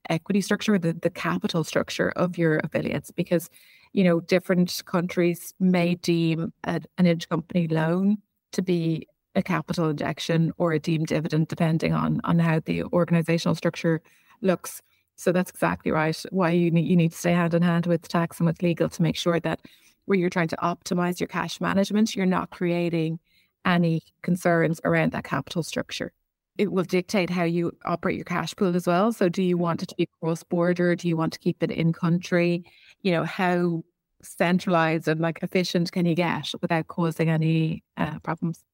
equity 0.10 0.42
structure, 0.42 0.78
the 0.78 0.94
the 0.94 1.10
capital 1.10 1.64
structure 1.64 2.12
of 2.12 2.38
your 2.38 2.62
affiliates, 2.64 3.12
because 3.12 3.50
you 3.94 4.04
know 4.04 4.20
different 4.20 4.82
countries 4.86 5.54
may 5.60 5.96
deem 5.96 6.54
a, 6.64 6.82
an 6.98 7.06
intercompany 7.06 7.72
loan 7.72 8.18
to 8.54 8.62
be 8.62 9.08
a 9.36 9.44
capital 9.44 9.90
injection 9.90 10.52
or 10.58 10.74
a 10.74 10.80
deemed 10.80 11.08
dividend, 11.08 11.48
depending 11.48 11.94
on 11.94 12.22
on 12.24 12.40
how 12.40 12.60
the 12.60 12.84
organizational 12.86 13.56
structure 13.56 14.02
looks. 14.42 14.82
So 15.16 15.32
that's 15.32 15.52
exactly 15.52 15.92
right. 15.92 16.18
Why 16.32 16.52
you 16.52 16.72
need 16.72 16.88
you 16.88 16.96
need 16.96 17.12
to 17.12 17.18
stay 17.18 17.34
hand 17.34 17.54
in 17.54 17.62
hand 17.62 17.86
with 17.88 18.08
tax 18.08 18.40
and 18.40 18.48
with 18.48 18.62
legal 18.62 18.90
to 18.90 19.02
make 19.02 19.16
sure 19.16 19.40
that 19.42 19.60
where 20.06 20.18
you're 20.18 20.30
trying 20.30 20.48
to 20.48 20.58
optimize 20.58 21.20
your 21.20 21.28
cash 21.28 21.62
management, 21.62 22.16
you're 22.16 22.26
not 22.26 22.50
creating 22.50 23.20
any 23.66 24.02
concerns 24.22 24.82
around 24.84 25.12
that 25.12 25.24
capital 25.24 25.62
structure. 25.64 26.12
It 26.58 26.72
will 26.72 26.84
dictate 26.84 27.30
how 27.30 27.44
you 27.44 27.72
operate 27.86 28.16
your 28.16 28.26
cash 28.26 28.56
pool 28.56 28.76
as 28.76 28.88
well. 28.88 29.14
So, 29.14 29.30
do 29.30 29.44
you 29.44 29.58
want 29.58 29.84
it 29.84 29.90
to 29.90 29.96
be 29.96 30.10
cross 30.22 30.44
border? 30.44 30.96
Do 30.96 31.08
you 31.08 31.16
want 31.16 31.34
to 31.34 31.40
keep 31.40 31.64
it 31.64 31.72
in 31.72 31.94
country? 31.94 32.66
You 33.02 33.12
know, 33.14 33.24
how 33.24 33.84
centralized 34.22 35.08
and 35.08 35.22
like 35.22 35.40
efficient 35.42 35.92
can 35.92 36.06
you 36.06 36.16
get 36.16 36.52
without 36.62 36.88
causing 36.88 37.30
any 37.30 37.84
uh, 37.98 38.20
problems? 38.20 38.66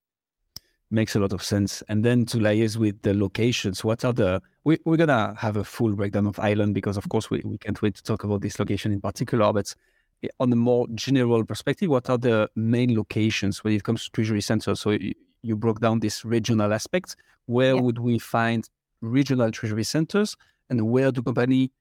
makes 0.92 1.16
a 1.16 1.20
lot 1.20 1.34
of 1.34 1.44
sense. 1.44 1.84
And 1.90 2.04
then 2.04 2.26
to 2.28 2.40
layers 2.40 2.78
with 2.78 3.02
the 3.02 3.14
locations, 3.14 3.84
what 3.84 4.06
are 4.06 4.14
the 4.14 4.42
we, 4.64 4.80
we're 4.86 4.98
gonna 4.98 5.36
have 5.38 5.58
a 5.58 5.64
full 5.64 5.94
breakdown 5.94 6.28
of 6.28 6.40
Ireland 6.40 6.74
because 6.74 6.98
of 6.98 7.08
course 7.10 7.30
we, 7.30 7.42
we 7.46 7.58
can't 7.58 7.80
wait 7.82 7.96
to 7.96 8.04
talk 8.04 8.24
about 8.24 8.42
this 8.42 8.60
location 8.60 8.92
in 8.92 9.02
particular, 9.02 9.52
but 9.54 9.76
eh, 10.24 10.28
on 10.40 10.52
a 10.52 10.56
more 10.56 10.88
general 10.96 11.44
perspective, 11.46 11.90
what 11.90 12.10
are 12.10 12.18
the 12.18 12.50
main 12.56 12.96
locations 12.96 13.64
when 13.64 13.74
it 13.74 13.84
comes 13.84 14.06
to 14.06 14.12
treasury 14.12 14.42
centers? 14.42 14.80
So 14.80 14.92
you, 14.92 15.14
you 15.42 15.56
broke 15.56 15.80
down 15.80 16.00
this 16.00 16.26
regional 16.26 16.74
aspect. 16.74 17.16
Where 17.48 17.76
yeah. 17.76 17.82
would 17.82 18.00
we 18.00 18.18
find 18.18 18.68
regional 19.02 19.52
treasury 19.52 19.84
centers 19.84 20.36
and 20.70 20.90
where 20.90 21.12
the 21.12 21.22
company 21.22 21.72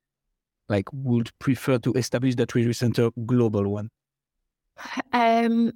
like 0.69 0.89
would 0.93 1.31
prefer 1.39 1.79
to 1.79 1.93
establish 1.95 2.35
the 2.35 2.47
treasury 2.47 2.75
center 2.75 3.11
global 3.27 3.69
one? 3.69 3.91
Um 5.13 5.73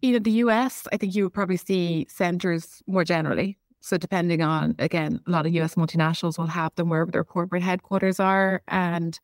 you 0.00 0.12
know, 0.12 0.18
the 0.20 0.30
US, 0.44 0.86
I 0.92 0.96
think 0.96 1.14
you 1.14 1.24
would 1.24 1.34
probably 1.34 1.56
see 1.56 2.06
centers 2.08 2.82
more 2.86 3.04
generally. 3.04 3.58
So, 3.80 3.96
depending 3.96 4.42
on, 4.42 4.74
again, 4.78 5.20
a 5.26 5.30
lot 5.30 5.46
of 5.46 5.54
US 5.54 5.74
multinationals 5.74 6.38
will 6.38 6.46
have 6.46 6.74
them 6.76 6.88
wherever 6.88 7.10
their 7.10 7.24
corporate 7.24 7.62
headquarters 7.62 8.20
are. 8.20 8.62
And 8.68 9.18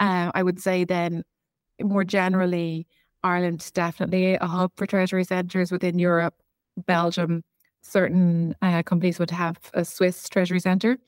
uh, 0.00 0.30
I 0.34 0.42
would 0.42 0.60
say 0.60 0.84
then, 0.84 1.24
more 1.82 2.04
generally, 2.04 2.86
Ireland 3.22 3.70
definitely 3.74 4.34
a 4.34 4.46
hub 4.46 4.72
for 4.76 4.86
treasury 4.86 5.24
centers 5.24 5.72
within 5.72 5.98
Europe, 5.98 6.34
Belgium. 6.86 7.42
Certain 7.82 8.54
uh, 8.62 8.82
companies 8.82 9.18
would 9.18 9.30
have 9.30 9.58
a 9.74 9.84
Swiss 9.84 10.28
treasury 10.28 10.60
center. 10.60 10.98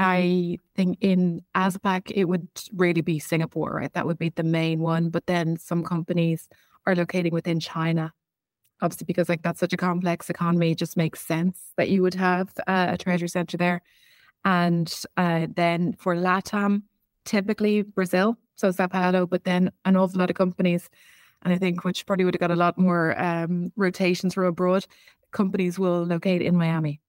I 0.00 0.56
think 0.74 0.96
in 1.02 1.42
ASPAC, 1.54 2.10
it 2.14 2.24
would 2.24 2.48
really 2.72 3.02
be 3.02 3.18
Singapore, 3.18 3.74
right? 3.74 3.92
That 3.92 4.06
would 4.06 4.18
be 4.18 4.30
the 4.30 4.42
main 4.42 4.80
one. 4.80 5.10
But 5.10 5.26
then 5.26 5.58
some 5.58 5.84
companies 5.84 6.48
are 6.86 6.96
locating 6.96 7.34
within 7.34 7.60
China 7.60 8.12
obviously 8.82 9.04
because 9.04 9.28
like 9.28 9.42
that's 9.42 9.60
such 9.60 9.72
a 9.72 9.76
complex 9.76 10.30
economy, 10.30 10.72
it 10.72 10.78
just 10.78 10.96
makes 10.96 11.20
sense 11.20 11.72
that 11.76 11.90
you 11.90 12.02
would 12.02 12.14
have 12.14 12.50
uh, 12.66 12.88
a 12.90 12.98
treasury 12.98 13.28
center 13.28 13.56
there. 13.56 13.82
And 14.44 14.92
uh, 15.16 15.48
then 15.54 15.94
for 15.98 16.14
LATAM, 16.14 16.82
typically 17.24 17.82
Brazil, 17.82 18.36
so 18.56 18.70
Sao 18.70 18.86
Paulo, 18.86 19.26
but 19.26 19.44
then 19.44 19.70
an 19.84 19.96
awful 19.96 20.18
lot 20.18 20.30
of 20.30 20.36
companies, 20.36 20.88
and 21.42 21.52
I 21.52 21.58
think 21.58 21.84
which 21.84 22.06
probably 22.06 22.24
would 22.24 22.34
have 22.34 22.40
got 22.40 22.50
a 22.50 22.56
lot 22.56 22.78
more 22.78 23.20
um, 23.20 23.72
rotations 23.76 24.34
from 24.34 24.44
abroad, 24.44 24.86
companies 25.30 25.78
will 25.78 26.04
locate 26.04 26.42
in 26.42 26.56
Miami. 26.56 27.00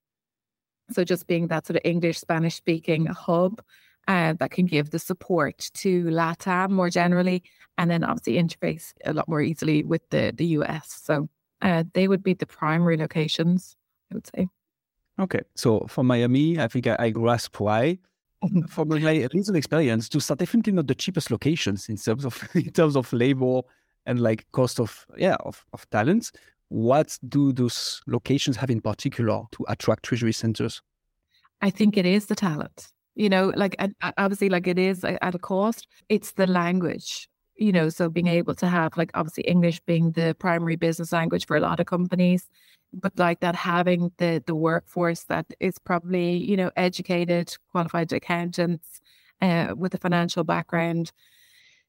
So 0.91 1.03
just 1.03 1.27
being 1.27 1.47
that 1.47 1.67
sort 1.67 1.77
of 1.77 1.81
English, 1.85 2.19
Spanish 2.19 2.55
speaking 2.55 3.05
hub 3.07 3.61
uh, 4.07 4.33
that 4.33 4.51
can 4.51 4.65
give 4.65 4.89
the 4.89 4.99
support 4.99 5.69
to 5.75 6.03
LATAM 6.05 6.71
more 6.71 6.89
generally, 6.89 7.43
and 7.77 7.89
then 7.89 8.03
obviously 8.03 8.33
interface 8.33 8.93
a 9.05 9.13
lot 9.13 9.27
more 9.27 9.41
easily 9.41 9.83
with 9.83 10.07
the, 10.09 10.33
the 10.35 10.45
US. 10.57 11.01
So 11.03 11.29
uh, 11.61 11.83
they 11.93 12.07
would 12.07 12.23
be 12.23 12.33
the 12.33 12.45
primary 12.45 12.97
locations, 12.97 13.75
I 14.11 14.15
would 14.15 14.27
say. 14.27 14.47
Okay. 15.19 15.41
So 15.55 15.85
for 15.87 16.03
Miami, 16.03 16.59
I 16.59 16.67
think 16.67 16.87
I, 16.87 16.95
I 16.99 17.09
grasp 17.11 17.59
why. 17.59 17.99
From 18.69 18.89
my 18.89 19.27
recent 19.33 19.55
experience, 19.55 20.09
those 20.09 20.31
are 20.31 20.35
definitely 20.35 20.73
not 20.73 20.87
the 20.87 20.95
cheapest 20.95 21.29
locations 21.29 21.89
in 21.89 21.97
terms 21.97 22.25
of 22.25 22.49
in 22.55 22.71
terms 22.71 22.95
of 22.95 23.13
labor 23.13 23.61
and 24.07 24.19
like 24.19 24.51
cost 24.51 24.79
of 24.79 25.05
yeah 25.15 25.35
of, 25.41 25.63
of 25.73 25.87
talent. 25.91 26.31
What 26.71 27.17
do 27.27 27.51
those 27.51 28.01
locations 28.07 28.55
have 28.57 28.69
in 28.69 28.79
particular 28.79 29.43
to 29.51 29.65
attract 29.67 30.03
treasury 30.03 30.31
centers? 30.31 30.81
I 31.61 31.69
think 31.69 31.97
it 31.97 32.05
is 32.05 32.27
the 32.27 32.35
talent. 32.35 32.87
You 33.15 33.27
know, 33.27 33.51
like 33.57 33.75
obviously, 34.17 34.47
like 34.47 34.67
it 34.67 34.79
is 34.79 35.03
at 35.03 35.35
a 35.35 35.39
cost. 35.39 35.85
It's 36.07 36.31
the 36.31 36.47
language 36.47 37.27
you 37.61 37.71
know, 37.71 37.89
so 37.89 38.09
being 38.09 38.27
able 38.27 38.55
to 38.55 38.67
have 38.67 38.97
like 38.97 39.11
obviously 39.13 39.43
English 39.43 39.81
being 39.81 40.11
the 40.11 40.35
primary 40.39 40.75
business 40.75 41.11
language 41.11 41.45
for 41.45 41.55
a 41.55 41.59
lot 41.59 41.79
of 41.79 41.85
companies, 41.85 42.49
but 42.91 43.17
like 43.19 43.39
that 43.41 43.55
having 43.55 44.11
the 44.17 44.43
the 44.47 44.55
workforce 44.55 45.25
that 45.25 45.45
is 45.59 45.77
probably 45.77 46.37
you 46.37 46.57
know 46.57 46.71
educated, 46.75 47.55
qualified 47.71 48.11
accountants 48.13 48.99
uh, 49.43 49.75
with 49.77 49.93
a 49.93 49.99
financial 49.99 50.43
background. 50.43 51.11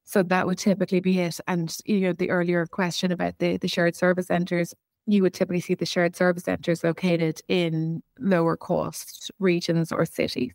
So 0.05 0.23
that 0.23 0.45
would 0.45 0.57
typically 0.57 0.99
be 0.99 1.19
it. 1.19 1.39
And 1.47 1.75
you 1.85 2.01
know, 2.01 2.13
the 2.13 2.29
earlier 2.29 2.65
question 2.65 3.11
about 3.11 3.37
the 3.39 3.57
the 3.57 3.67
shared 3.67 3.95
service 3.95 4.27
centres, 4.27 4.73
you 5.05 5.21
would 5.21 5.33
typically 5.33 5.61
see 5.61 5.75
the 5.75 5.85
shared 5.85 6.15
service 6.15 6.43
centres 6.43 6.83
located 6.83 7.41
in 7.47 8.03
lower 8.19 8.57
cost 8.57 9.31
regions 9.39 9.91
or 9.91 10.05
cities. 10.05 10.53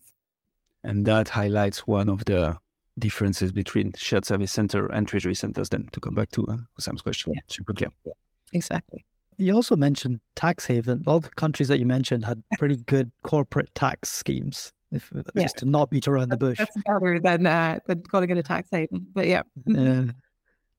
And 0.85 1.07
that 1.07 1.29
highlights 1.29 1.87
one 1.87 2.09
of 2.09 2.25
the 2.25 2.57
differences 2.99 3.53
between 3.53 3.93
shared 3.97 4.25
service 4.25 4.53
center 4.53 4.87
and 4.87 5.07
treasury 5.07 5.35
centers 5.35 5.69
then 5.69 5.89
to 5.93 6.01
come 6.01 6.15
back 6.15 6.31
to 6.33 6.47
uh, 6.47 6.57
Sam's 6.79 7.03
question. 7.03 7.33
Yeah. 7.35 7.41
Super 7.47 7.73
clear. 7.73 7.91
Yeah. 8.05 8.13
Exactly. 8.53 9.05
You 9.37 9.55
also 9.55 9.77
mentioned 9.77 10.21
tax 10.35 10.67
haven. 10.67 11.05
All 11.07 11.21
the 11.21 11.29
countries 11.31 11.69
that 11.69 11.79
you 11.79 11.87
mentioned 11.87 12.25
had 12.25 12.43
pretty 12.59 12.77
good 12.77 13.13
corporate 13.23 13.73
tax 13.75 14.09
schemes. 14.09 14.73
If 14.91 15.13
yeah. 15.15 15.43
just 15.43 15.59
to 15.59 15.67
not 15.67 15.91
beat 15.91 16.09
around 16.09 16.31
the 16.31 16.37
bush. 16.37 16.59
That's 16.59 16.77
better 16.87 17.21
than 17.21 17.47
uh, 17.47 17.79
than 17.87 18.03
calling 18.03 18.31
it 18.31 18.39
a 18.39 18.43
tax 18.43 18.69
haven. 18.71 19.07
But 19.13 19.27
yeah. 19.27 19.43
Yeah. 19.67 20.05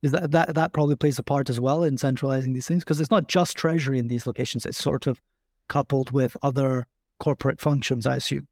Is 0.01 0.11
that, 0.11 0.31
that 0.31 0.55
that 0.55 0.71
probably 0.71 0.95
plays 0.95 1.19
a 1.19 1.23
part 1.23 1.49
as 1.49 1.59
well 1.59 1.83
in 1.83 1.97
centralizing 1.97 2.53
these 2.53 2.67
things? 2.67 2.85
Because 2.85 3.01
it's 3.01 3.11
not 3.11 3.27
just 3.27 3.57
treasury 3.57 3.99
in 3.99 4.07
these 4.07 4.25
locations, 4.25 4.65
it's 4.65 4.81
sort 4.81 5.07
of 5.07 5.21
coupled 5.67 6.11
with 6.11 6.37
other 6.41 6.87
corporate 7.19 7.59
functions, 7.59 8.07
I 8.07 8.15
assume. 8.15 8.47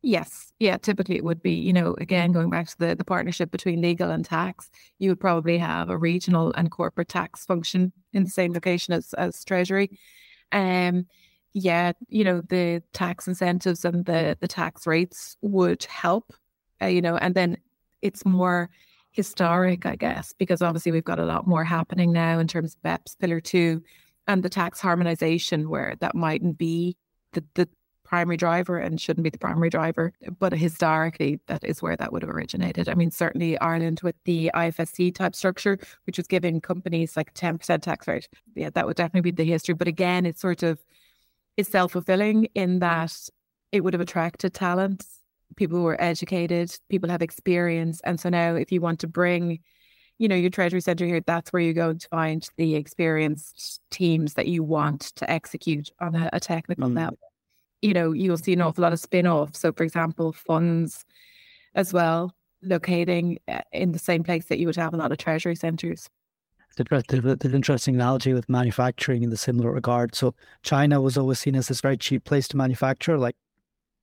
Yes. 0.00 0.52
Yeah. 0.58 0.76
Typically, 0.76 1.16
it 1.16 1.24
would 1.24 1.42
be, 1.42 1.52
you 1.52 1.72
know, 1.72 1.94
again, 1.98 2.32
going 2.32 2.50
back 2.50 2.68
to 2.68 2.78
the, 2.78 2.94
the 2.94 3.04
partnership 3.04 3.50
between 3.50 3.82
legal 3.82 4.10
and 4.10 4.24
tax, 4.24 4.70
you 4.98 5.10
would 5.10 5.20
probably 5.20 5.58
have 5.58 5.90
a 5.90 5.98
regional 5.98 6.52
and 6.56 6.70
corporate 6.70 7.08
tax 7.08 7.44
function 7.44 7.92
in 8.12 8.24
the 8.24 8.30
same 8.30 8.52
location 8.52 8.94
as, 8.94 9.12
as 9.14 9.44
Treasury. 9.44 9.90
Um, 10.52 11.06
yeah, 11.52 11.92
you 12.08 12.24
know, 12.24 12.42
the 12.48 12.82
tax 12.92 13.26
incentives 13.26 13.84
and 13.84 14.04
the, 14.04 14.36
the 14.40 14.48
tax 14.48 14.86
rates 14.86 15.36
would 15.42 15.84
help, 15.84 16.32
uh, 16.82 16.86
you 16.86 17.00
know, 17.00 17.16
and 17.16 17.34
then 17.34 17.56
it's 18.02 18.24
more 18.24 18.70
historic, 19.10 19.86
I 19.86 19.96
guess, 19.96 20.32
because 20.38 20.62
obviously 20.62 20.92
we've 20.92 21.04
got 21.04 21.18
a 21.18 21.24
lot 21.24 21.46
more 21.46 21.64
happening 21.64 22.12
now 22.12 22.38
in 22.38 22.46
terms 22.46 22.74
of 22.74 22.82
BEPS 22.82 23.18
Pillar 23.18 23.40
2 23.40 23.82
and 24.26 24.42
the 24.42 24.48
tax 24.48 24.80
harmonization, 24.80 25.70
where 25.70 25.96
that 26.00 26.14
mightn't 26.14 26.58
be 26.58 26.96
the, 27.32 27.42
the 27.54 27.68
primary 28.04 28.36
driver 28.36 28.78
and 28.78 29.00
shouldn't 29.00 29.24
be 29.24 29.30
the 29.30 29.38
primary 29.38 29.68
driver. 29.68 30.12
But 30.38 30.52
historically, 30.52 31.40
that 31.46 31.62
is 31.62 31.82
where 31.82 31.96
that 31.96 32.12
would 32.12 32.22
have 32.22 32.30
originated. 32.30 32.88
I 32.88 32.94
mean, 32.94 33.10
certainly 33.10 33.58
Ireland 33.58 34.00
with 34.02 34.16
the 34.24 34.50
IFSC 34.54 35.14
type 35.14 35.34
structure, 35.34 35.78
which 36.04 36.16
was 36.16 36.26
giving 36.26 36.60
companies 36.60 37.16
like 37.16 37.34
10% 37.34 37.82
tax 37.82 38.08
rate. 38.08 38.28
Yeah, 38.54 38.70
that 38.70 38.86
would 38.86 38.96
definitely 38.96 39.30
be 39.30 39.42
the 39.42 39.50
history. 39.50 39.74
But 39.74 39.88
again, 39.88 40.24
it's 40.24 40.40
sort 40.40 40.62
of 40.62 40.78
is 41.58 41.68
self 41.68 41.92
fulfilling 41.92 42.46
in 42.54 42.78
that 42.78 43.12
it 43.70 43.84
would 43.84 43.92
have 43.92 44.00
attracted 44.00 44.54
talent. 44.54 45.04
People 45.56 45.78
who 45.78 45.86
are 45.86 46.00
educated, 46.00 46.74
people 46.88 47.10
have 47.10 47.20
experience. 47.20 48.00
And 48.04 48.18
so 48.18 48.30
now 48.30 48.54
if 48.54 48.72
you 48.72 48.80
want 48.80 49.00
to 49.00 49.06
bring 49.06 49.60
you 50.20 50.26
know, 50.26 50.34
your 50.34 50.50
treasury 50.50 50.80
center 50.80 51.06
here, 51.06 51.20
that's 51.20 51.52
where 51.52 51.62
you're 51.62 51.72
going 51.74 51.98
to 51.98 52.08
find 52.08 52.48
the 52.56 52.74
experienced 52.74 53.80
teams 53.90 54.34
that 54.34 54.48
you 54.48 54.64
want 54.64 55.02
to 55.14 55.30
execute 55.30 55.92
on 56.00 56.16
a, 56.16 56.28
a 56.32 56.40
technical 56.40 56.88
mm. 56.88 56.96
level 56.96 57.18
you 57.82 57.94
know, 57.94 58.12
you'll 58.12 58.36
see 58.36 58.52
an 58.52 58.62
awful 58.62 58.82
lot 58.82 58.92
of 58.92 59.00
spin 59.00 59.26
off. 59.26 59.54
So, 59.54 59.72
for 59.72 59.84
example, 59.84 60.32
funds 60.32 61.04
as 61.74 61.92
well, 61.92 62.34
locating 62.62 63.38
uh, 63.46 63.60
in 63.72 63.92
the 63.92 63.98
same 63.98 64.24
place 64.24 64.46
that 64.46 64.58
you 64.58 64.66
would 64.66 64.76
have 64.76 64.94
a 64.94 64.96
lot 64.96 65.12
of 65.12 65.18
treasury 65.18 65.54
centers. 65.54 66.08
There's 67.08 67.24
an 67.24 67.54
interesting 67.54 67.94
analogy 67.94 68.32
with 68.32 68.48
manufacturing 68.48 69.22
in 69.22 69.30
the 69.30 69.36
similar 69.36 69.72
regard. 69.72 70.14
So, 70.14 70.34
China 70.62 71.00
was 71.00 71.18
always 71.18 71.38
seen 71.38 71.56
as 71.56 71.68
this 71.68 71.80
very 71.80 71.96
cheap 71.96 72.24
place 72.24 72.48
to 72.48 72.56
manufacture, 72.56 73.18
like 73.18 73.36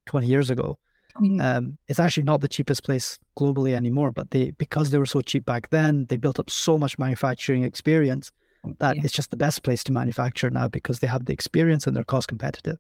20 0.08 0.28
years 0.28 0.50
ago. 0.50 0.78
Mm-hmm. 1.22 1.40
Um, 1.40 1.78
it's 1.88 2.00
actually 2.00 2.24
not 2.24 2.42
the 2.42 2.48
cheapest 2.48 2.84
place 2.84 3.18
globally 3.40 3.74
anymore, 3.74 4.12
but 4.12 4.32
they 4.32 4.52
because 4.52 4.90
they 4.90 4.98
were 4.98 5.06
so 5.06 5.22
cheap 5.22 5.46
back 5.46 5.70
then, 5.70 6.06
they 6.08 6.18
built 6.18 6.40
up 6.40 6.50
so 6.50 6.78
much 6.78 7.00
manufacturing 7.00 7.64
experience 7.64 8.32
that 8.80 8.98
yeah. 8.98 9.02
it's 9.04 9.14
just 9.14 9.32
the 9.32 9.38
best 9.38 9.64
place 9.64 9.84
to 9.84 9.92
manufacture 9.92 10.50
now 10.50 10.68
because 10.68 11.00
they 11.00 11.08
have 11.08 11.26
the 11.26 11.34
experience 11.34 11.88
and 11.88 11.96
they're 11.96 12.04
cost 12.04 12.28
competitive. 12.28 12.78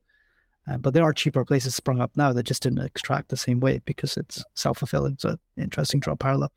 Uh, 0.67 0.77
but 0.77 0.93
there 0.93 1.03
are 1.03 1.13
cheaper 1.13 1.45
places 1.45 1.75
sprung 1.75 2.01
up 2.01 2.11
now 2.15 2.33
that 2.33 2.43
just 2.43 2.63
didn't 2.63 2.79
extract 2.79 3.29
the 3.29 3.37
same 3.37 3.59
way 3.59 3.79
because 3.85 4.17
it's 4.17 4.43
self 4.55 4.79
fulfilling. 4.79 5.15
So, 5.19 5.37
interesting 5.57 5.99
draw 5.99 6.15
parallel. 6.15 6.51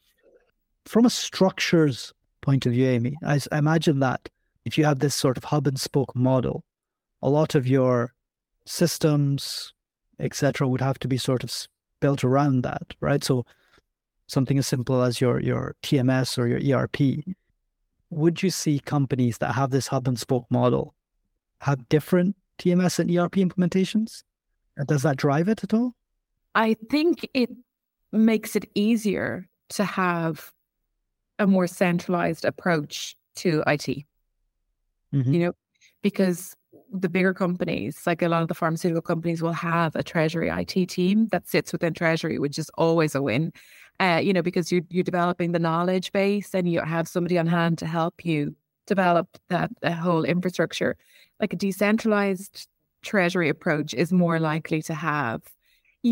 From 0.86 1.04
a 1.04 1.10
structures 1.10 2.12
point 2.48 2.64
of 2.64 2.72
view, 2.72 2.88
Aimee, 2.88 3.14
I, 3.22 3.38
I 3.52 3.58
imagine 3.58 4.00
that 4.00 4.30
if 4.64 4.78
you 4.78 4.86
have 4.86 5.00
this 5.00 5.14
sort 5.14 5.36
of 5.36 5.44
hub 5.44 5.66
and 5.66 5.78
spoke 5.78 6.16
model, 6.16 6.64
a 7.20 7.28
lot 7.28 7.54
of 7.54 7.68
your 7.68 8.14
systems, 8.64 9.74
etc., 10.18 10.66
would 10.66 10.80
have 10.80 10.98
to 11.00 11.08
be 11.08 11.18
sort 11.18 11.44
of 11.44 11.52
built 12.00 12.24
around 12.24 12.62
that, 12.62 12.94
right? 13.00 13.22
So, 13.22 13.44
something 14.28 14.56
as 14.56 14.66
simple 14.66 15.02
as 15.02 15.20
your 15.20 15.40
your 15.40 15.76
TMS 15.82 16.38
or 16.38 16.46
your 16.46 16.80
ERP. 16.80 16.98
Would 18.08 18.42
you 18.42 18.48
see 18.48 18.80
companies 18.80 19.36
that 19.38 19.52
have 19.52 19.68
this 19.68 19.88
hub 19.88 20.08
and 20.08 20.18
spoke 20.18 20.46
model 20.48 20.94
have 21.60 21.86
different 21.90 22.34
TMS 22.58 22.98
and 22.98 23.10
ERP 23.10 23.36
implementations? 23.46 24.22
Does 24.86 25.02
that 25.02 25.18
drive 25.18 25.48
it 25.48 25.64
at 25.64 25.74
all? 25.74 25.92
I 26.54 26.76
think 26.88 27.28
it 27.34 27.50
makes 28.10 28.56
it 28.56 28.70
easier 28.74 29.46
to 29.76 29.84
have 29.84 30.50
a 31.38 31.46
more 31.46 31.66
centralized 31.66 32.44
approach 32.44 33.16
to 33.36 33.62
IT. 33.66 34.04
Mm-hmm. 35.14 35.32
You 35.32 35.38
know, 35.38 35.52
because 36.02 36.56
the 36.92 37.08
bigger 37.08 37.34
companies, 37.34 38.02
like 38.06 38.22
a 38.22 38.28
lot 38.28 38.42
of 38.42 38.48
the 38.48 38.54
pharmaceutical 38.54 39.02
companies, 39.02 39.42
will 39.42 39.52
have 39.52 39.94
a 39.96 40.02
treasury 40.02 40.48
IT 40.48 40.88
team 40.88 41.28
that 41.28 41.48
sits 41.48 41.72
within 41.72 41.94
treasury, 41.94 42.38
which 42.38 42.58
is 42.58 42.70
always 42.76 43.14
a 43.14 43.22
win. 43.22 43.52
Uh, 44.00 44.20
you 44.22 44.32
know, 44.32 44.42
because 44.42 44.70
you're 44.70 44.82
you're 44.90 45.04
developing 45.04 45.52
the 45.52 45.58
knowledge 45.58 46.12
base 46.12 46.54
and 46.54 46.70
you 46.70 46.80
have 46.80 47.08
somebody 47.08 47.38
on 47.38 47.46
hand 47.46 47.78
to 47.78 47.86
help 47.86 48.24
you 48.24 48.54
develop 48.86 49.28
that, 49.48 49.70
that 49.82 49.98
whole 49.98 50.24
infrastructure 50.24 50.96
like 51.40 51.52
a 51.52 51.56
decentralized 51.56 52.68
treasury 53.02 53.48
approach 53.48 53.94
is 53.94 54.12
more 54.12 54.40
likely 54.40 54.82
to 54.82 54.94
have 54.94 55.42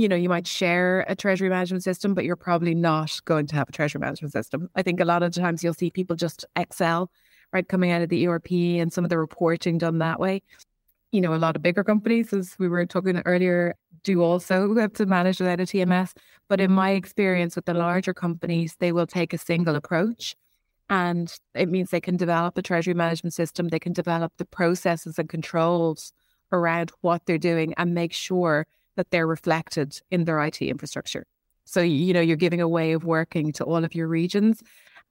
you 0.00 0.08
know 0.08 0.16
you 0.16 0.28
might 0.28 0.46
share 0.46 1.04
a 1.08 1.14
treasury 1.14 1.48
management 1.48 1.82
system 1.82 2.14
but 2.14 2.24
you're 2.24 2.36
probably 2.36 2.74
not 2.74 3.20
going 3.24 3.46
to 3.46 3.56
have 3.56 3.68
a 3.68 3.72
treasury 3.72 4.00
management 4.00 4.32
system. 4.32 4.70
I 4.74 4.82
think 4.82 5.00
a 5.00 5.04
lot 5.04 5.22
of 5.22 5.32
times 5.32 5.62
you'll 5.62 5.74
see 5.74 5.90
people 5.90 6.16
just 6.16 6.44
excel 6.56 7.10
right 7.52 7.68
coming 7.68 7.90
out 7.90 8.02
of 8.02 8.08
the 8.08 8.26
erp 8.26 8.50
and 8.50 8.92
some 8.92 9.04
of 9.04 9.10
the 9.10 9.18
reporting 9.18 9.78
done 9.78 9.98
that 9.98 10.20
way. 10.20 10.42
You 11.12 11.20
know 11.20 11.34
a 11.34 11.36
lot 11.36 11.56
of 11.56 11.62
bigger 11.62 11.84
companies 11.84 12.32
as 12.32 12.56
we 12.58 12.68
were 12.68 12.86
talking 12.86 13.22
earlier 13.24 13.74
do 14.02 14.22
also 14.22 14.74
have 14.76 14.92
to 14.94 15.06
manage 15.06 15.40
without 15.40 15.60
a 15.60 15.64
tms 15.64 16.12
but 16.48 16.60
in 16.60 16.70
my 16.70 16.90
experience 16.90 17.56
with 17.56 17.64
the 17.64 17.74
larger 17.74 18.14
companies 18.14 18.76
they 18.78 18.92
will 18.92 19.06
take 19.06 19.32
a 19.32 19.38
single 19.38 19.74
approach 19.74 20.36
and 20.88 21.32
it 21.54 21.68
means 21.68 21.90
they 21.90 22.00
can 22.00 22.16
develop 22.16 22.56
a 22.56 22.62
treasury 22.62 22.94
management 22.94 23.34
system, 23.34 23.68
they 23.68 23.78
can 23.78 23.92
develop 23.92 24.32
the 24.36 24.44
processes 24.44 25.18
and 25.18 25.28
controls 25.28 26.12
around 26.52 26.92
what 27.00 27.22
they're 27.26 27.38
doing 27.38 27.74
and 27.76 27.94
make 27.94 28.12
sure 28.12 28.66
that 28.96 29.10
they're 29.10 29.26
reflected 29.26 30.00
in 30.10 30.24
their 30.24 30.42
IT 30.42 30.60
infrastructure. 30.62 31.26
So, 31.64 31.80
you 31.80 32.12
know, 32.12 32.20
you're 32.20 32.36
giving 32.36 32.60
a 32.60 32.68
way 32.68 32.92
of 32.92 33.04
working 33.04 33.52
to 33.52 33.64
all 33.64 33.84
of 33.84 33.94
your 33.94 34.06
regions 34.08 34.62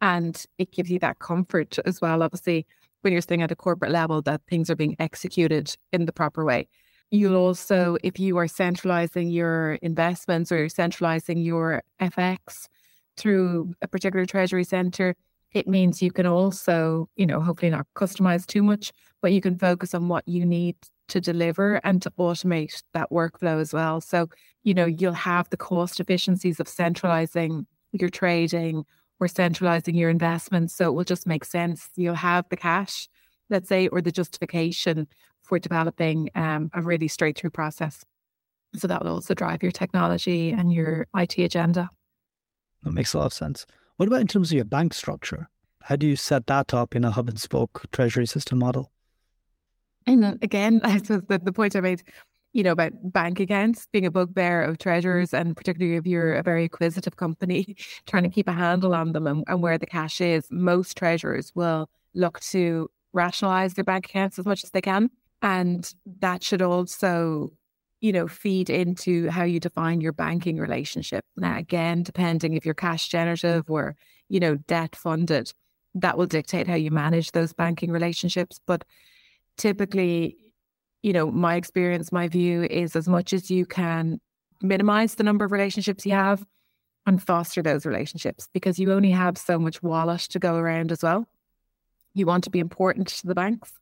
and 0.02 0.44
it 0.58 0.72
gives 0.72 0.90
you 0.90 1.00
that 1.00 1.20
comfort 1.20 1.78
as 1.86 2.02
well, 2.02 2.22
obviously, 2.22 2.66
when 3.02 3.14
you're 3.14 3.22
staying 3.22 3.42
at 3.42 3.52
a 3.52 3.56
corporate 3.56 3.92
level 3.92 4.22
that 4.24 4.42
things 4.50 4.70
are 4.70 4.76
being 4.76 4.96
executed 5.00 5.76
in 5.94 6.06
the 6.06 6.12
proper 6.12 6.44
way. 6.44 6.68
You'll 7.12 7.36
also, 7.36 7.98
if 8.04 8.20
you 8.20 8.38
are 8.38 8.48
centralizing 8.48 9.30
your 9.30 9.74
investments 9.76 10.52
or 10.52 10.58
you're 10.58 10.70
centralizing 10.70 11.38
your 11.38 11.84
FX 12.02 12.68
through 13.16 13.74
a 13.82 13.88
particular 13.88 14.26
treasury 14.26 14.64
center, 14.64 15.16
it 15.54 15.68
means 15.68 16.02
you 16.02 16.12
can 16.12 16.26
also, 16.26 17.08
you 17.16 17.26
know, 17.26 17.40
hopefully 17.40 17.70
not 17.70 17.88
customize 17.96 18.46
too 18.46 18.64
much, 18.64 18.92
but 19.22 19.32
you 19.32 19.40
can 19.40 19.58
focus 19.58 19.94
on 19.94 20.10
what 20.10 20.28
you 20.28 20.46
need 20.46 20.76
to 21.08 21.22
deliver 21.22 21.76
and 21.84 22.02
to 22.02 22.12
automate 22.12 22.84
that 22.94 23.12
workflow 23.12 23.60
as 23.60 23.74
well. 23.74 24.02
So, 24.02 24.30
you 24.64 24.74
know, 24.74 24.86
you'll 24.86 25.14
have 25.14 25.50
the 25.50 25.58
cost 25.58 26.00
efficiencies 26.00 26.60
of 26.60 26.68
centralizing 26.68 27.68
your 27.92 28.10
trading 28.10 28.84
or 29.20 29.28
centralizing 29.28 29.96
your 29.96 30.10
investments. 30.10 30.76
So 30.76 30.90
it 30.90 30.94
will 30.94 31.04
just 31.04 31.28
make 31.28 31.46
sense. 31.46 31.90
You'll 31.96 32.16
have 32.16 32.46
the 32.50 32.58
cash, 32.58 33.08
let's 33.50 33.70
say, 33.70 33.88
or 33.88 34.02
the 34.02 34.12
justification 34.12 35.08
for 35.44 35.60
developing 35.60 36.30
um, 36.36 36.70
a 36.74 36.82
really 36.82 37.08
straight 37.08 37.38
through 37.38 37.52
process. 37.52 38.04
So 38.76 38.88
that 38.88 39.04
will 39.04 39.14
also 39.14 39.34
drive 39.34 39.64
your 39.64 39.72
technology 39.72 40.52
and 40.52 40.74
your 40.74 41.08
IT 41.16 41.38
agenda. 41.38 41.90
That 42.84 42.92
makes 42.92 43.14
a 43.14 43.20
lot 43.20 43.28
of 43.28 43.34
sense. 43.34 43.66
What 43.98 44.08
about 44.08 44.22
in 44.22 44.28
terms 44.28 44.52
of 44.52 44.56
your 44.56 44.66
bank 44.66 44.94
structure? 44.94 45.50
How 45.84 45.96
do 45.96 46.08
you 46.08 46.16
set 46.16 46.48
that 46.48 46.74
up 46.74 46.96
in 46.96 47.06
a 47.06 47.12
hub 47.12 47.30
and 47.30 47.40
spoke 47.40 47.84
treasury 47.92 48.26
system 48.26 48.60
model? 48.60 48.92
And 50.08 50.38
again, 50.44 50.82
I 50.84 50.98
suppose 50.98 51.24
the, 51.28 51.40
the 51.40 51.52
point 51.52 51.76
I 51.76 51.82
made, 51.82 52.04
you 52.54 52.64
know, 52.64 52.72
about 52.72 52.92
bank 53.12 53.40
accounts 53.40 53.88
being 53.92 54.06
a 54.06 54.12
bugbear 54.12 54.62
of 54.62 54.78
treasurers, 54.78 55.34
and 55.34 55.58
particularly 55.58 55.98
if 55.98 56.06
you're 56.06 56.36
a 56.36 56.44
very 56.44 56.66
acquisitive 56.66 57.18
company, 57.18 57.76
trying 58.06 58.24
to 58.24 58.30
keep 58.30 58.48
a 58.48 58.54
handle 58.54 58.94
on 58.94 59.14
them 59.14 59.28
and, 59.28 59.44
and 59.48 59.62
where 59.62 59.78
the 59.78 59.88
cash 59.88 60.22
is, 60.22 60.48
most 60.52 60.96
treasurers 60.96 61.52
will 61.56 61.90
look 62.14 62.40
to 62.40 62.90
rationalize 63.14 63.74
their 63.74 63.84
bank 63.84 64.06
accounts 64.06 64.38
as 64.38 64.46
much 64.46 64.64
as 64.64 64.72
they 64.72 64.82
can. 64.82 65.10
And 65.42 65.92
that 66.20 66.44
should 66.44 66.62
also 66.62 67.52
you 68.02 68.12
know, 68.12 68.28
feed 68.28 68.70
into 68.70 69.30
how 69.30 69.44
you 69.44 69.60
define 69.60 70.00
your 70.00 70.14
banking 70.14 70.58
relationship. 70.58 71.26
Now, 71.38 71.58
again, 71.58 72.04
depending 72.04 72.54
if 72.54 72.64
you're 72.64 72.76
cash 72.76 73.08
generative 73.08 73.68
or, 73.68 73.96
you 74.30 74.40
know, 74.40 74.58
debt 74.58 74.96
funded, 74.96 75.52
that 75.96 76.16
will 76.16 76.28
dictate 76.28 76.68
how 76.68 76.76
you 76.76 76.92
manage 76.92 77.32
those 77.32 77.52
banking 77.54 77.90
relationships. 77.90 78.60
But 78.68 78.84
typically, 79.58 80.38
you 81.04 81.14
know, 81.14 81.32
my 81.32 81.56
experience, 81.56 82.12
my 82.12 82.28
view 82.28 82.64
is 82.64 82.96
as 82.96 83.08
much 83.08 83.34
as 83.34 83.50
you 83.50 83.66
can 83.66 84.20
minimize 84.62 85.16
the 85.16 85.24
number 85.24 85.46
of 85.46 85.52
relationships 85.52 86.06
you 86.06 86.14
have 86.14 86.46
and 87.06 87.22
foster 87.22 87.62
those 87.62 87.86
relationships 87.86 88.48
because 88.54 88.80
you 88.80 88.92
only 88.92 89.12
have 89.12 89.38
so 89.38 89.60
much 89.60 89.84
wallet 89.84 90.22
to 90.22 90.40
go 90.40 90.56
around 90.56 90.92
as 90.92 91.04
well. 91.04 91.28
You 92.14 92.26
want 92.26 92.44
to 92.46 92.50
be 92.50 92.60
important 92.60 93.08
to 93.08 93.28
the 93.28 93.36
banks 93.36 93.74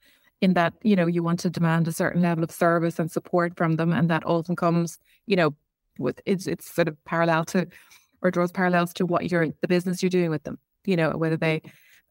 in 0.43 0.55
that 0.55 0.73
you 0.83 0.95
know 0.95 1.07
you 1.07 1.23
want 1.23 1.39
to 1.39 1.49
demand 1.49 1.87
a 1.87 1.91
certain 1.93 2.21
level 2.21 2.43
of 2.43 2.51
service 2.51 2.99
and 2.99 3.09
support 3.09 3.55
from 3.55 3.77
them 3.77 3.93
and 3.93 4.09
that 4.09 4.25
often 4.25 4.57
comes 4.57 4.99
you 5.25 5.37
know 5.37 5.55
with 5.97 6.19
it's 6.25 6.47
it's 6.47 6.69
sort 6.69 6.89
of 6.89 6.97
parallel 7.05 7.45
to 7.45 7.65
or 8.21 8.29
draws 8.29 8.51
parallels 8.51 8.93
to 8.93 9.05
what 9.05 9.31
you're 9.31 9.47
the 9.61 9.67
business 9.69 10.03
you're 10.03 10.09
doing 10.09 10.29
with 10.29 10.43
them 10.43 10.59
you 10.83 10.97
know 10.97 11.11
whether 11.11 11.37
they 11.37 11.61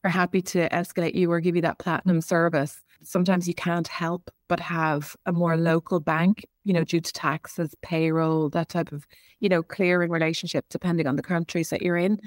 are 0.04 0.10
happy 0.10 0.42
to 0.42 0.68
escalate 0.70 1.14
you 1.14 1.30
or 1.30 1.40
give 1.40 1.56
you 1.56 1.62
that 1.62 1.78
platinum 1.78 2.20
service 2.20 2.80
sometimes 3.04 3.48
you 3.48 3.54
can't 3.54 3.88
help 3.88 4.30
but 4.48 4.60
have 4.60 5.16
a 5.26 5.32
more 5.32 5.56
local 5.56 5.98
bank 5.98 6.44
you 6.64 6.72
know, 6.72 6.84
due 6.84 7.00
to 7.00 7.12
taxes, 7.12 7.74
payroll, 7.82 8.48
that 8.50 8.68
type 8.68 8.92
of, 8.92 9.06
you 9.40 9.48
know, 9.48 9.62
clearing 9.62 10.10
relationship, 10.10 10.64
depending 10.70 11.06
on 11.06 11.16
the 11.16 11.22
countries 11.22 11.70
that 11.70 11.82
you're 11.82 11.96
in. 11.96 12.20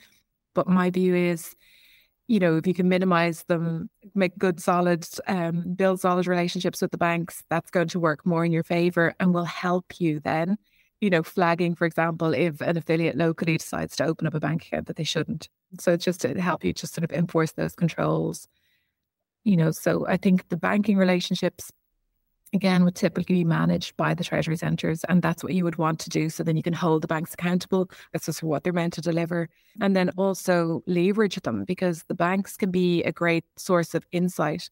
But 0.53 0.67
my 0.67 0.89
view 0.89 1.15
is, 1.15 1.55
you 2.27 2.39
know, 2.39 2.57
if 2.57 2.67
you 2.67 2.73
can 2.73 2.89
minimize 2.89 3.43
them, 3.43 3.89
make 4.13 4.37
good, 4.37 4.59
solid, 4.59 5.07
um, 5.27 5.73
build 5.75 6.01
solid 6.01 6.27
relationships 6.27 6.81
with 6.81 6.91
the 6.91 6.97
banks, 6.97 7.43
that's 7.49 7.71
going 7.71 7.87
to 7.89 7.99
work 7.99 8.25
more 8.25 8.43
in 8.43 8.51
your 8.51 8.63
favor 8.63 9.13
and 9.19 9.33
will 9.33 9.45
help 9.45 9.99
you 9.99 10.19
then, 10.19 10.57
you 11.01 11.09
know, 11.09 11.23
flagging, 11.23 11.75
for 11.75 11.85
example, 11.85 12.33
if 12.33 12.61
an 12.61 12.77
affiliate 12.77 13.17
locally 13.17 13.57
decides 13.57 13.95
to 13.97 14.05
open 14.05 14.27
up 14.27 14.33
a 14.33 14.39
bank 14.39 14.65
account 14.65 14.87
that 14.87 14.95
they 14.95 15.03
shouldn't. 15.03 15.49
So 15.79 15.93
it's 15.93 16.05
just 16.05 16.21
to 16.21 16.39
help 16.39 16.63
you 16.63 16.73
just 16.73 16.93
sort 16.93 17.03
of 17.03 17.11
enforce 17.11 17.51
those 17.51 17.75
controls. 17.75 18.47
You 19.43 19.57
know, 19.57 19.71
so 19.71 20.07
I 20.07 20.17
think 20.17 20.49
the 20.49 20.57
banking 20.57 20.97
relationships 20.97 21.71
again 22.53 22.83
would 22.85 22.95
typically 22.95 23.35
be 23.35 23.43
managed 23.43 23.95
by 23.97 24.13
the 24.13 24.23
treasury 24.23 24.55
centres 24.55 25.03
and 25.09 25.21
that's 25.21 25.43
what 25.43 25.53
you 25.53 25.63
would 25.63 25.77
want 25.77 25.99
to 25.99 26.09
do 26.09 26.29
so 26.29 26.43
then 26.43 26.55
you 26.55 26.63
can 26.63 26.73
hold 26.73 27.01
the 27.01 27.07
banks 27.07 27.33
accountable 27.33 27.89
that's 28.13 28.27
just 28.27 28.41
what 28.41 28.63
they're 28.63 28.71
meant 28.71 28.93
to 28.93 29.01
deliver 29.01 29.49
and 29.81 29.95
then 29.95 30.09
also 30.17 30.81
leverage 30.87 31.35
them 31.41 31.65
because 31.65 32.03
the 32.03 32.15
banks 32.15 32.55
can 32.55 32.71
be 32.71 33.03
a 33.03 33.11
great 33.11 33.43
source 33.57 33.93
of 33.93 34.05
insight 34.11 34.69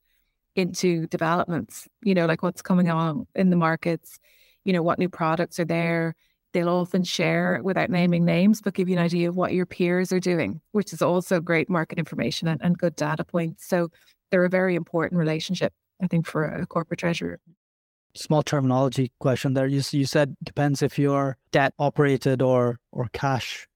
into 0.55 1.07
developments 1.07 1.87
you 2.03 2.13
know 2.13 2.25
like 2.25 2.41
what's 2.41 2.61
coming 2.61 2.89
on 2.89 3.27
in 3.35 3.49
the 3.49 3.55
markets 3.55 4.19
you 4.65 4.73
know 4.73 4.83
what 4.83 4.99
new 4.99 5.09
products 5.09 5.59
are 5.59 5.65
mm. 5.65 5.69
there 5.69 6.15
they'll 6.53 6.69
often 6.69 7.03
share 7.03 7.59
without 7.63 7.89
naming 7.89 8.25
names 8.25 8.61
but 8.61 8.73
give 8.73 8.87
you 8.87 8.95
an 8.95 9.03
idea 9.03 9.27
of 9.27 9.35
what 9.35 9.53
your 9.53 9.65
peers 9.65 10.11
are 10.11 10.19
doing 10.19 10.61
which 10.71 10.93
is 10.93 11.01
also 11.01 11.39
great 11.39 11.69
market 11.69 11.97
information 11.97 12.47
and, 12.47 12.61
and 12.63 12.77
good 12.77 12.95
data 12.95 13.23
points 13.23 13.65
so 13.65 13.89
they're 14.31 14.45
a 14.45 14.49
very 14.49 14.75
important 14.75 15.19
relationship 15.19 15.73
I 16.01 16.07
think 16.07 16.27
for 16.27 16.45
a 16.45 16.65
corporate 16.65 16.99
treasurer 16.99 17.39
small 18.15 18.43
terminology 18.43 19.11
question 19.19 19.53
there. 19.53 19.67
You 19.67 19.81
you 19.91 20.05
said 20.05 20.35
depends 20.43 20.81
if 20.81 20.99
you're 20.99 21.37
debt 21.51 21.73
operated 21.79 22.41
or 22.41 22.79
or 22.91 23.09
cash 23.13 23.67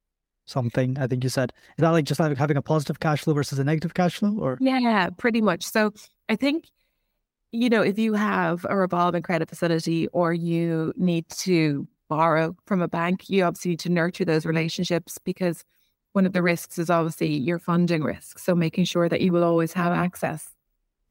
something. 0.45 0.97
I 0.97 1.07
think 1.07 1.23
you 1.23 1.29
said 1.29 1.53
is 1.77 1.81
that 1.81 1.89
like 1.89 2.05
just 2.05 2.19
like 2.19 2.37
having 2.37 2.57
a 2.57 2.61
positive 2.61 2.99
cash 2.99 3.21
flow 3.21 3.33
versus 3.33 3.59
a 3.59 3.63
negative 3.63 3.93
cash 3.93 4.17
flow, 4.17 4.35
or 4.39 4.57
yeah, 4.61 5.09
pretty 5.17 5.41
much. 5.41 5.63
So 5.63 5.93
I 6.29 6.35
think 6.35 6.69
you 7.51 7.69
know 7.69 7.81
if 7.81 7.97
you 7.97 8.13
have 8.13 8.65
a 8.69 8.75
revolving 8.75 9.23
credit 9.23 9.49
facility 9.49 10.07
or 10.07 10.33
you 10.33 10.93
need 10.97 11.27
to 11.29 11.87
borrow 12.09 12.55
from 12.65 12.81
a 12.81 12.87
bank, 12.87 13.29
you 13.29 13.43
obviously 13.43 13.71
need 13.71 13.79
to 13.81 13.89
nurture 13.89 14.25
those 14.25 14.45
relationships 14.45 15.17
because 15.23 15.63
one 16.13 16.25
of 16.25 16.33
the 16.33 16.41
risks 16.41 16.79
is 16.79 16.89
obviously 16.89 17.35
your 17.35 17.59
funding 17.59 18.03
risk. 18.03 18.39
So 18.39 18.55
making 18.55 18.85
sure 18.85 19.09
that 19.09 19.21
you 19.21 19.31
will 19.31 19.43
always 19.43 19.73
have 19.73 19.93
access 19.93 20.49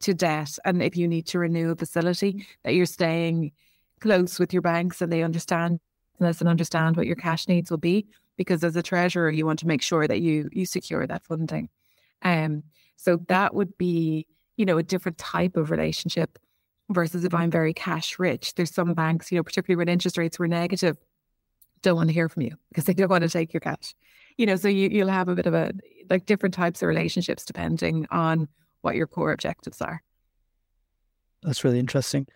to 0.00 0.14
debt 0.14 0.58
and 0.64 0.82
if 0.82 0.96
you 0.96 1.08
need 1.08 1.26
to 1.26 1.38
renew 1.38 1.70
a 1.70 1.76
facility 1.76 2.46
that 2.64 2.74
you're 2.74 2.86
staying 2.86 3.52
close 4.00 4.38
with 4.38 4.52
your 4.52 4.62
banks 4.62 5.00
and 5.00 5.10
they 5.10 5.22
understand 5.22 5.80
this 6.20 6.40
and 6.40 6.48
understand 6.48 6.96
what 6.96 7.06
your 7.06 7.16
cash 7.16 7.48
needs 7.48 7.70
will 7.70 7.78
be 7.78 8.06
because 8.36 8.62
as 8.62 8.76
a 8.76 8.82
treasurer 8.82 9.30
you 9.30 9.46
want 9.46 9.58
to 9.58 9.66
make 9.66 9.80
sure 9.80 10.06
that 10.06 10.20
you 10.20 10.50
you 10.52 10.66
secure 10.66 11.06
that 11.06 11.24
funding 11.24 11.68
um 12.22 12.62
so 12.96 13.16
that 13.28 13.54
would 13.54 13.76
be 13.78 14.26
you 14.56 14.64
know 14.64 14.78
a 14.78 14.82
different 14.82 15.18
type 15.18 15.56
of 15.56 15.70
relationship 15.70 16.38
versus 16.90 17.24
if 17.24 17.34
i'm 17.34 17.50
very 17.50 17.74
cash 17.74 18.18
rich 18.18 18.54
there's 18.54 18.72
some 18.72 18.94
banks 18.94 19.30
you 19.30 19.38
know 19.38 19.42
particularly 19.42 19.76
when 19.76 19.88
interest 19.88 20.18
rates 20.18 20.38
were 20.38 20.48
negative 20.48 20.96
don't 21.82 21.96
want 21.96 22.08
to 22.08 22.14
hear 22.14 22.28
from 22.28 22.42
you 22.42 22.56
because 22.68 22.84
they 22.84 22.94
don't 22.94 23.10
want 23.10 23.22
to 23.22 23.28
take 23.28 23.52
your 23.52 23.60
cash 23.60 23.94
you 24.36 24.46
know 24.46 24.56
so 24.56 24.68
you, 24.68 24.88
you'll 24.88 25.08
have 25.08 25.28
a 25.28 25.34
bit 25.34 25.46
of 25.46 25.54
a 25.54 25.72
like 26.10 26.26
different 26.26 26.54
types 26.54 26.82
of 26.82 26.88
relationships 26.88 27.44
depending 27.44 28.06
on 28.10 28.48
what 28.82 28.96
your 28.96 29.06
core 29.06 29.32
objectives 29.32 29.80
are. 29.80 30.02
That's 31.42 31.64
really 31.64 31.78
interesting. 31.78 32.26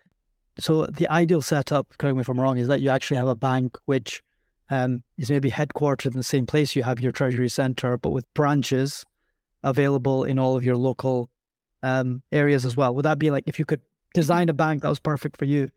So 0.59 0.87
the 0.87 1.09
ideal 1.09 1.43
setup, 1.43 1.87
correct 1.99 2.17
me 2.17 2.23
if 2.23 2.29
I'm 2.29 2.41
wrong, 2.41 2.59
is 2.59 2.69
that 2.69 2.81
you 2.81 2.91
actually 2.91 3.17
have 3.17 3.29
a 3.29 3.37
bank 3.37 3.79
which 3.87 4.21
um, 4.69 5.03
is 5.17 5.31
maybe 5.31 5.51
headquartered 5.51 6.07
in 6.07 6.17
the 6.17 6.23
same 6.23 6.47
place 6.47 6.77
you 6.77 6.83
have 6.83 7.01
your 7.01 7.13
treasury 7.13 7.49
center, 7.49 7.97
but 7.97 8.11
with 8.11 8.33
branches 8.35 9.05
available 9.63 10.25
in 10.25 10.39
all 10.39 10.57
of 10.57 10.65
your 10.65 10.77
local 10.77 11.31
um, 11.83 12.23
areas 12.33 12.65
as 12.65 12.77
well. 12.77 12.95
Would 12.95 13.05
that 13.05 13.19
be 13.19 13.31
like 13.31 13.45
if 13.47 13.59
you 13.59 13.65
could 13.65 13.81
design 14.15 14.49
a 14.49 14.53
bank 14.53 14.83
that 14.83 14.89
was 14.89 15.01
perfect 15.01 15.37
for 15.37 15.45
you? 15.45 15.71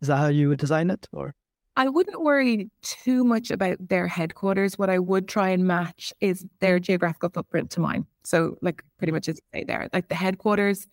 Is 0.00 0.08
that 0.08 0.16
how 0.16 0.28
you 0.28 0.48
would 0.48 0.58
design 0.58 0.90
it, 0.90 1.08
or? 1.12 1.34
I 1.76 1.88
wouldn't 1.88 2.22
worry 2.22 2.70
too 2.82 3.22
much 3.22 3.52
about 3.52 3.76
their 3.88 4.08
headquarters. 4.08 4.78
What 4.78 4.90
I 4.90 4.98
would 4.98 5.28
try 5.28 5.50
and 5.50 5.64
match 5.64 6.12
is 6.20 6.44
their 6.58 6.80
geographical 6.80 7.30
footprint 7.30 7.70
to 7.70 7.80
mine. 7.80 8.04
So, 8.24 8.58
like, 8.62 8.82
pretty 8.98 9.12
much 9.12 9.28
as 9.28 9.36
you 9.36 9.60
say 9.60 9.64
there, 9.64 9.88
like 9.92 10.08
the 10.08 10.16
headquarters 10.16 10.88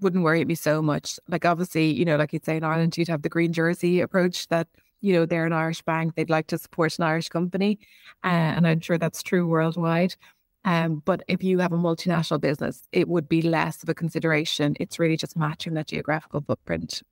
wouldn't 0.00 0.22
worry 0.22 0.44
me 0.44 0.54
so 0.54 0.80
much. 0.80 1.18
Like, 1.28 1.44
obviously, 1.44 1.90
you 1.90 2.04
know, 2.04 2.16
like 2.16 2.32
you'd 2.32 2.44
say 2.44 2.56
in 2.56 2.64
Ireland, 2.64 2.96
you'd 2.96 3.08
have 3.08 3.22
the 3.22 3.28
green 3.28 3.52
jersey 3.52 4.00
approach 4.00 4.46
that, 4.48 4.68
you 5.00 5.12
know, 5.12 5.26
they're 5.26 5.46
an 5.46 5.52
Irish 5.52 5.82
bank, 5.82 6.14
they'd 6.14 6.30
like 6.30 6.46
to 6.48 6.58
support 6.58 6.96
an 6.98 7.04
Irish 7.04 7.28
company. 7.28 7.80
Uh, 8.22 8.28
and 8.28 8.68
I'm 8.68 8.80
sure 8.80 8.98
that's 8.98 9.22
true 9.22 9.48
worldwide. 9.48 10.14
Um, 10.68 11.00
but 11.06 11.22
if 11.28 11.42
you 11.42 11.60
have 11.60 11.72
a 11.72 11.78
multinational 11.78 12.38
business, 12.38 12.82
it 12.92 13.08
would 13.08 13.26
be 13.26 13.40
less 13.40 13.82
of 13.82 13.88
a 13.88 13.94
consideration. 13.94 14.76
It's 14.78 14.98
really 14.98 15.16
just 15.16 15.34
matching 15.34 15.72
that 15.74 15.86
geographical 15.86 16.42
footprint 16.42 17.02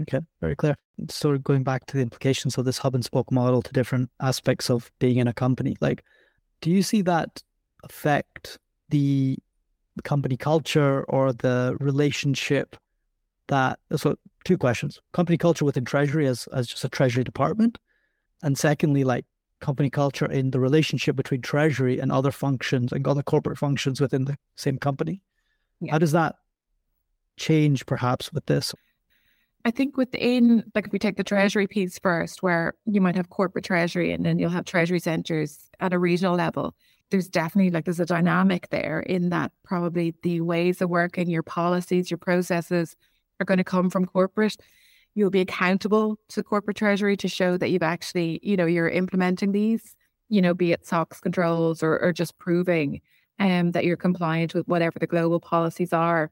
Okay, 0.00 0.20
very 0.40 0.56
clear. 0.56 0.76
So 1.08 1.38
going 1.38 1.62
back 1.62 1.86
to 1.86 1.96
the 1.96 2.02
implications 2.02 2.58
of 2.58 2.64
this 2.64 2.78
hub 2.78 2.94
and 2.94 3.04
spoke 3.04 3.30
model 3.30 3.62
to 3.62 3.72
different 3.72 4.10
aspects 4.20 4.68
of 4.68 4.90
being 4.98 5.18
in 5.18 5.28
a 5.28 5.32
company, 5.32 5.76
like, 5.80 6.02
do 6.60 6.70
you 6.70 6.82
see 6.82 7.00
that 7.02 7.42
affect 7.84 8.58
the 8.88 9.38
company 10.02 10.36
culture 10.36 11.04
or 11.04 11.32
the 11.32 11.76
relationship 11.80 12.76
that? 13.46 13.78
So 13.96 14.16
two 14.44 14.58
questions: 14.58 15.00
company 15.12 15.38
culture 15.38 15.64
within 15.64 15.84
Treasury 15.84 16.26
as 16.26 16.48
as 16.52 16.66
just 16.66 16.84
a 16.84 16.88
Treasury 16.88 17.22
department, 17.22 17.78
and 18.42 18.58
secondly, 18.58 19.04
like 19.04 19.26
company 19.64 19.90
culture 19.90 20.30
in 20.30 20.50
the 20.50 20.60
relationship 20.60 21.16
between 21.16 21.40
Treasury 21.40 21.98
and 21.98 22.12
other 22.12 22.30
functions 22.30 22.92
and 22.92 23.06
other 23.06 23.22
corporate 23.22 23.58
functions 23.58 24.00
within 24.00 24.26
the 24.26 24.36
same 24.56 24.78
company. 24.78 25.22
Yeah. 25.80 25.92
How 25.92 25.98
does 25.98 26.12
that 26.12 26.36
change, 27.36 27.86
perhaps, 27.86 28.32
with 28.32 28.46
this? 28.46 28.74
I 29.64 29.70
think 29.70 29.96
within, 29.96 30.70
like 30.74 30.86
if 30.86 30.92
we 30.92 30.98
take 30.98 31.16
the 31.16 31.24
treasury 31.24 31.66
piece 31.66 31.98
first, 31.98 32.42
where 32.42 32.74
you 32.84 33.00
might 33.00 33.16
have 33.16 33.30
corporate 33.30 33.64
treasury 33.64 34.12
and 34.12 34.24
then 34.24 34.38
you'll 34.38 34.50
have 34.50 34.66
treasury 34.66 35.00
centers 35.00 35.70
at 35.80 35.94
a 35.94 35.98
regional 35.98 36.36
level, 36.36 36.74
there's 37.10 37.28
definitely 37.28 37.70
like 37.70 37.86
there's 37.86 38.00
a 38.00 38.04
dynamic 38.04 38.68
there 38.68 39.00
in 39.00 39.30
that 39.30 39.52
probably 39.62 40.14
the 40.22 40.42
ways 40.42 40.82
of 40.82 40.90
working, 40.90 41.30
your 41.30 41.42
policies, 41.42 42.10
your 42.10 42.18
processes 42.18 42.94
are 43.40 43.46
going 43.46 43.58
to 43.58 43.64
come 43.64 43.88
from 43.88 44.04
corporate. 44.04 44.56
You'll 45.14 45.30
be 45.30 45.40
accountable 45.40 46.18
to 46.30 46.42
corporate 46.42 46.76
treasury 46.76 47.16
to 47.18 47.28
show 47.28 47.56
that 47.56 47.70
you've 47.70 47.82
actually, 47.82 48.40
you 48.42 48.56
know, 48.56 48.66
you're 48.66 48.88
implementing 48.88 49.52
these, 49.52 49.94
you 50.28 50.42
know, 50.42 50.54
be 50.54 50.72
it 50.72 50.86
SOX 50.86 51.20
controls 51.20 51.82
or, 51.82 51.98
or 52.00 52.12
just 52.12 52.36
proving 52.38 53.00
um, 53.38 53.72
that 53.72 53.84
you're 53.84 53.96
compliant 53.96 54.54
with 54.54 54.66
whatever 54.66 54.98
the 54.98 55.06
global 55.06 55.40
policies 55.40 55.92
are. 55.92 56.30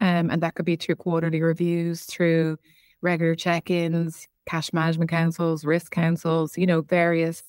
Um, 0.00 0.30
and 0.30 0.42
that 0.42 0.54
could 0.54 0.64
be 0.64 0.76
through 0.76 0.96
quarterly 0.96 1.42
reviews, 1.42 2.04
through 2.04 2.58
regular 3.02 3.34
check 3.34 3.70
ins, 3.70 4.28
cash 4.46 4.72
management 4.72 5.10
councils, 5.10 5.64
risk 5.64 5.90
councils, 5.92 6.56
you 6.56 6.66
know, 6.66 6.82
various 6.82 7.42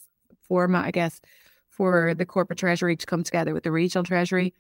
format, 0.48 0.86
I 0.86 0.92
guess, 0.92 1.22
for 1.70 2.14
the 2.14 2.26
corporate 2.26 2.60
treasury 2.60 2.96
to 2.98 3.06
come 3.06 3.24
together 3.24 3.54
with 3.54 3.64
the 3.64 3.72
regional 3.72 4.04
treasury. 4.04 4.54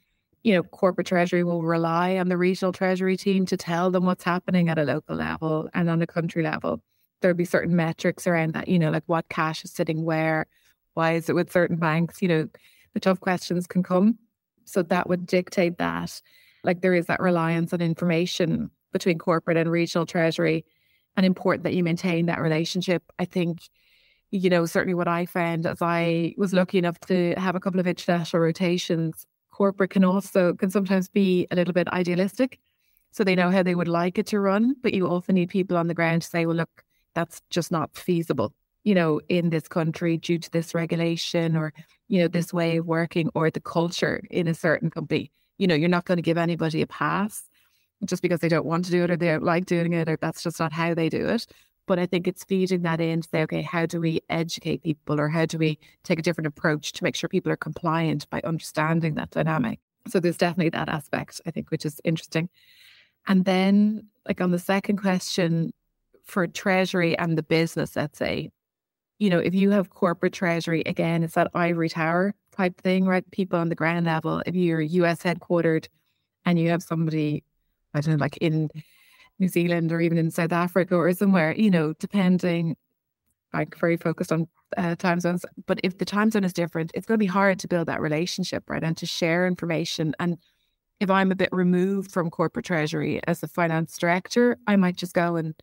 You 0.43 0.55
know, 0.55 0.63
corporate 0.63 1.07
treasury 1.07 1.43
will 1.43 1.61
rely 1.61 2.17
on 2.17 2.29
the 2.29 2.37
regional 2.37 2.73
treasury 2.73 3.15
team 3.15 3.45
to 3.47 3.57
tell 3.57 3.91
them 3.91 4.05
what's 4.05 4.23
happening 4.23 4.69
at 4.69 4.79
a 4.79 4.83
local 4.83 5.15
level 5.15 5.69
and 5.73 5.89
on 5.89 6.01
a 6.01 6.07
country 6.07 6.43
level. 6.43 6.81
There'll 7.21 7.37
be 7.37 7.45
certain 7.45 7.75
metrics 7.75 8.25
around 8.25 8.53
that, 8.53 8.67
you 8.67 8.79
know, 8.79 8.89
like 8.89 9.03
what 9.05 9.29
cash 9.29 9.63
is 9.63 9.71
sitting 9.71 10.03
where, 10.03 10.47
why 10.95 11.13
is 11.13 11.29
it 11.29 11.35
with 11.35 11.51
certain 11.51 11.77
banks? 11.77 12.21
You 12.21 12.27
know, 12.27 12.47
the 12.93 12.99
tough 12.99 13.19
questions 13.19 13.67
can 13.67 13.83
come. 13.83 14.17
So 14.65 14.81
that 14.83 15.07
would 15.07 15.27
dictate 15.27 15.77
that 15.77 16.21
like 16.63 16.81
there 16.81 16.93
is 16.93 17.07
that 17.07 17.19
reliance 17.19 17.73
on 17.73 17.81
information 17.81 18.69
between 18.91 19.17
corporate 19.17 19.57
and 19.57 19.71
regional 19.71 20.05
treasury 20.05 20.65
and 21.17 21.25
important 21.25 21.63
that 21.63 21.73
you 21.73 21.83
maintain 21.83 22.27
that 22.27 22.41
relationship. 22.41 23.03
I 23.19 23.25
think, 23.25 23.59
you 24.31 24.49
know, 24.49 24.65
certainly 24.65 24.93
what 24.93 25.07
I 25.07 25.25
found 25.25 25.65
as 25.65 25.81
I 25.81 26.33
was 26.37 26.53
lucky 26.53 26.77
enough 26.77 26.99
to 27.01 27.33
have 27.37 27.55
a 27.55 27.59
couple 27.59 27.79
of 27.79 27.87
international 27.87 28.41
rotations, 28.41 29.25
corporate 29.51 29.91
can 29.91 30.03
also 30.03 30.53
can 30.53 30.69
sometimes 30.69 31.09
be 31.09 31.47
a 31.51 31.55
little 31.55 31.73
bit 31.73 31.87
idealistic. 31.89 32.59
So 33.11 33.23
they 33.23 33.35
know 33.35 33.51
how 33.51 33.63
they 33.63 33.75
would 33.75 33.89
like 33.89 34.17
it 34.17 34.27
to 34.27 34.39
run, 34.39 34.75
but 34.81 34.93
you 34.93 35.07
often 35.07 35.35
need 35.35 35.49
people 35.49 35.77
on 35.77 35.87
the 35.87 35.93
ground 35.93 36.21
to 36.21 36.27
say, 36.29 36.45
well, 36.45 36.55
look, 36.55 36.83
that's 37.13 37.41
just 37.49 37.71
not 37.71 37.95
feasible, 37.97 38.53
you 38.85 38.95
know, 38.95 39.19
in 39.27 39.49
this 39.49 39.67
country 39.67 40.17
due 40.17 40.37
to 40.37 40.51
this 40.51 40.73
regulation 40.73 41.57
or, 41.57 41.73
you 42.07 42.21
know, 42.21 42.29
this 42.29 42.53
way 42.53 42.77
of 42.77 42.87
working 42.87 43.29
or 43.35 43.51
the 43.51 43.59
culture 43.59 44.23
in 44.29 44.47
a 44.47 44.53
certain 44.53 44.89
company 44.89 45.31
you 45.61 45.67
know, 45.67 45.75
you're 45.75 45.89
not 45.89 46.05
going 46.05 46.17
to 46.17 46.23
give 46.23 46.39
anybody 46.39 46.81
a 46.81 46.87
pass 46.87 47.47
just 48.03 48.23
because 48.23 48.39
they 48.39 48.49
don't 48.49 48.65
want 48.65 48.83
to 48.85 48.89
do 48.89 49.03
it 49.03 49.11
or 49.11 49.15
they 49.15 49.27
don't 49.27 49.43
like 49.43 49.67
doing 49.67 49.93
it 49.93 50.09
or 50.09 50.17
that's 50.19 50.41
just 50.41 50.59
not 50.59 50.73
how 50.73 50.95
they 50.95 51.07
do 51.07 51.27
it. 51.27 51.45
But 51.91 51.99
I 51.99 52.05
think 52.05 52.25
it's 52.25 52.45
feeding 52.45 52.83
that 52.83 53.01
in 53.01 53.19
to 53.19 53.27
say, 53.27 53.41
okay, 53.41 53.61
how 53.61 53.85
do 53.85 53.99
we 53.99 54.21
educate 54.29 54.81
people 54.81 55.19
or 55.19 55.27
how 55.27 55.45
do 55.45 55.57
we 55.57 55.77
take 56.05 56.19
a 56.19 56.21
different 56.21 56.47
approach 56.47 56.93
to 56.93 57.03
make 57.03 57.17
sure 57.17 57.27
people 57.27 57.51
are 57.51 57.57
compliant 57.57 58.29
by 58.29 58.39
understanding 58.45 59.15
that 59.15 59.31
dynamic? 59.31 59.81
So 60.07 60.21
there's 60.21 60.37
definitely 60.37 60.69
that 60.69 60.87
aspect, 60.87 61.41
I 61.45 61.51
think, 61.51 61.69
which 61.69 61.85
is 61.85 61.99
interesting. 62.05 62.47
And 63.27 63.43
then, 63.43 64.07
like 64.25 64.39
on 64.39 64.51
the 64.51 64.57
second 64.57 64.99
question, 64.99 65.73
for 66.23 66.47
treasury 66.47 67.17
and 67.17 67.37
the 67.37 67.43
business, 67.43 67.97
let's 67.97 68.17
say, 68.17 68.51
you 69.19 69.29
know, 69.29 69.39
if 69.39 69.53
you 69.53 69.71
have 69.71 69.89
corporate 69.89 70.31
treasury, 70.31 70.83
again, 70.85 71.23
it's 71.23 71.33
that 71.33 71.51
ivory 71.53 71.89
tower 71.89 72.33
type 72.55 72.79
thing, 72.79 73.03
right? 73.03 73.29
People 73.31 73.59
on 73.59 73.67
the 73.67 73.75
ground 73.75 74.05
level. 74.05 74.41
If 74.45 74.55
you're 74.55 74.79
US 74.79 75.23
headquartered 75.23 75.87
and 76.45 76.57
you 76.57 76.69
have 76.69 76.83
somebody, 76.83 77.43
I 77.93 77.99
don't 77.99 78.13
know, 78.13 78.21
like 78.21 78.37
in 78.37 78.69
New 79.41 79.49
Zealand 79.49 79.91
or 79.91 79.99
even 79.99 80.17
in 80.17 80.31
South 80.31 80.53
Africa 80.53 80.95
or 80.95 81.11
somewhere, 81.13 81.53
you 81.53 81.69
know, 81.69 81.93
depending, 81.99 82.77
like 83.53 83.77
very 83.77 83.97
focused 83.97 84.31
on 84.31 84.47
uh, 84.77 84.95
time 84.95 85.19
zones. 85.19 85.45
But 85.65 85.81
if 85.83 85.97
the 85.97 86.05
time 86.05 86.31
zone 86.31 86.45
is 86.45 86.53
different, 86.53 86.91
it's 86.93 87.05
going 87.05 87.17
to 87.17 87.23
be 87.23 87.25
hard 87.25 87.59
to 87.59 87.67
build 87.67 87.87
that 87.87 87.99
relationship, 87.99 88.69
right? 88.69 88.83
And 88.83 88.95
to 88.97 89.05
share 89.05 89.45
information. 89.47 90.15
And 90.19 90.37
if 91.01 91.09
I'm 91.09 91.31
a 91.31 91.35
bit 91.35 91.49
removed 91.51 92.11
from 92.11 92.29
corporate 92.29 92.65
treasury 92.65 93.19
as 93.27 93.43
a 93.43 93.47
finance 93.47 93.97
director, 93.97 94.57
I 94.67 94.75
might 94.77 94.95
just 94.95 95.13
go 95.13 95.35
and, 95.35 95.55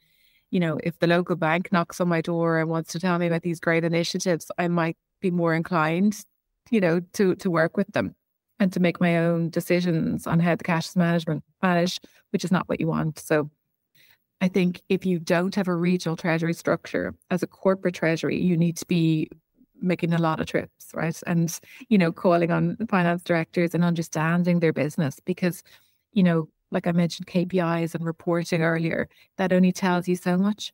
you 0.50 0.60
know, 0.60 0.78
if 0.82 0.98
the 0.98 1.06
local 1.06 1.36
bank 1.36 1.70
knocks 1.72 2.00
on 2.00 2.08
my 2.08 2.20
door 2.20 2.58
and 2.58 2.68
wants 2.68 2.92
to 2.92 3.00
tell 3.00 3.18
me 3.18 3.28
about 3.28 3.42
these 3.42 3.60
great 3.60 3.84
initiatives, 3.84 4.50
I 4.58 4.68
might 4.68 4.96
be 5.20 5.30
more 5.30 5.54
inclined, 5.54 6.24
you 6.70 6.80
know, 6.80 7.00
to 7.14 7.36
to 7.36 7.50
work 7.50 7.76
with 7.76 7.86
them 7.92 8.14
and 8.58 8.72
to 8.72 8.80
make 8.80 9.00
my 9.00 9.18
own 9.18 9.50
decisions 9.50 10.26
on 10.26 10.40
how 10.40 10.56
the 10.56 10.64
cash 10.64 10.88
is 10.88 10.96
management 10.96 11.44
managed, 11.62 12.04
which 12.30 12.44
is 12.44 12.50
not 12.50 12.68
what 12.68 12.80
you 12.80 12.88
want. 12.88 13.18
So 13.18 13.50
I 14.40 14.48
think 14.48 14.82
if 14.88 15.04
you 15.04 15.18
don't 15.18 15.54
have 15.54 15.68
a 15.68 15.72
mm-hmm. 15.72 15.80
regional 15.80 16.16
treasury 16.16 16.54
structure 16.54 17.14
as 17.30 17.42
a 17.42 17.46
corporate 17.46 17.94
treasury, 17.94 18.40
you 18.40 18.56
need 18.56 18.76
to 18.76 18.86
be 18.86 19.28
making 19.80 20.12
a 20.12 20.18
lot 20.18 20.40
of 20.40 20.46
trips, 20.46 20.86
right? 20.94 21.18
And, 21.26 21.56
you 21.88 21.98
know, 21.98 22.12
calling 22.12 22.50
on 22.50 22.76
finance 22.88 23.22
directors 23.22 23.74
and 23.74 23.84
understanding 23.84 24.60
their 24.60 24.72
business 24.72 25.20
because, 25.24 25.62
you 26.12 26.22
know, 26.22 26.48
like 26.70 26.86
I 26.86 26.92
mentioned, 26.92 27.26
KPIs 27.26 27.94
and 27.94 28.04
reporting 28.04 28.62
earlier, 28.62 29.08
that 29.36 29.52
only 29.52 29.72
tells 29.72 30.08
you 30.08 30.16
so 30.16 30.36
much. 30.36 30.72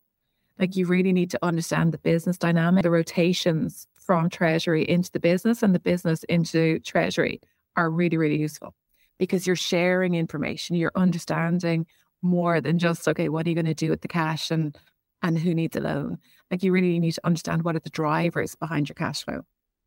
Like 0.59 0.77
you 0.77 0.87
really 0.87 1.13
need 1.13 1.31
to 1.31 1.39
understand 1.43 1.93
the 1.93 1.99
business 1.99 2.39
dynamic, 2.39 2.83
the 2.83 2.91
rotations 2.91 3.87
from 3.95 4.31
treasury 4.31 4.89
into 4.89 5.11
the 5.11 5.21
business 5.21 5.63
and 5.63 5.75
the 5.75 5.81
business 5.81 6.25
into 6.25 6.79
treasury 6.81 7.41
are 7.77 7.91
really, 7.91 8.17
really 8.17 8.39
useful 8.39 8.75
because 9.19 9.47
you're 9.47 9.57
sharing 9.57 10.15
information, 10.15 10.77
you're 10.77 10.93
understanding 10.95 11.87
more 12.25 12.61
than 12.61 12.79
just 12.79 13.07
okay 13.07 13.29
what 13.29 13.47
are 13.47 13.51
you 13.51 13.55
going 13.55 13.67
to 13.67 13.75
do 13.75 13.91
with 13.91 14.01
the 14.01 14.09
cash 14.09 14.51
and 14.51 14.77
and 15.23 15.39
who 15.39 15.55
needs 15.55 15.77
a 15.77 15.81
loan? 15.81 16.19
Like 16.51 16.63
you 16.63 16.73
really 16.73 16.99
need 16.99 17.13
to 17.13 17.27
understand 17.27 17.63
what 17.63 17.77
are 17.77 17.81
the 17.81 17.91
drivers 17.91 18.55
behind 18.57 18.89
your 18.89 18.95
cash 18.95 19.25
flow 19.25 19.43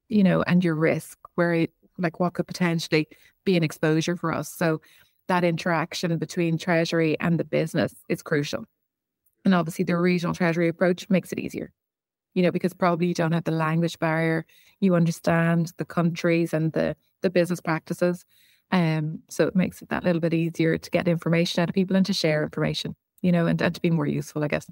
you 0.09 0.23
know 0.23 0.41
and 0.43 0.63
your 0.63 0.75
risk 0.75 1.17
where 1.35 1.53
it, 1.53 1.71
like 1.97 2.19
what 2.19 2.33
could 2.33 2.47
potentially 2.47 3.07
be 3.43 3.57
an 3.57 3.63
exposure 3.63 4.15
for 4.15 4.33
us. 4.33 4.49
So 4.53 4.81
that 5.27 5.43
interaction 5.43 6.17
between 6.17 6.57
treasury 6.57 7.19
and 7.19 7.39
the 7.39 7.43
business 7.43 7.93
is 8.07 8.23
crucial. 8.23 8.65
And 9.43 9.53
obviously 9.53 9.83
the 9.85 9.97
regional 9.97 10.33
treasury 10.33 10.69
approach 10.69 11.09
makes 11.09 11.31
it 11.31 11.39
easier 11.39 11.71
you 12.37 12.43
know 12.43 12.51
because 12.51 12.73
probably 12.73 13.07
you 13.07 13.15
don't 13.15 13.31
have 13.31 13.45
the 13.45 13.51
language 13.51 13.97
barrier. 13.97 14.45
You 14.79 14.95
understand 14.95 15.73
the 15.77 15.85
countries 15.85 16.53
and 16.53 16.71
the 16.73 16.95
the 17.23 17.31
business 17.31 17.59
practices 17.59 18.25
um, 18.71 19.19
so 19.29 19.47
it 19.47 19.55
makes 19.55 19.81
it 19.81 19.89
that 19.89 20.03
little 20.03 20.19
bit 20.21 20.33
easier 20.33 20.77
to 20.77 20.89
get 20.89 21.07
information 21.07 21.61
out 21.61 21.69
of 21.69 21.75
people 21.75 21.95
and 21.95 22.05
to 22.05 22.13
share 22.13 22.43
information, 22.43 22.95
you 23.21 23.31
know, 23.31 23.47
and, 23.47 23.61
and 23.61 23.73
to 23.75 23.81
be 23.81 23.89
more 23.89 24.07
useful, 24.07 24.43
I 24.43 24.47
guess. 24.47 24.67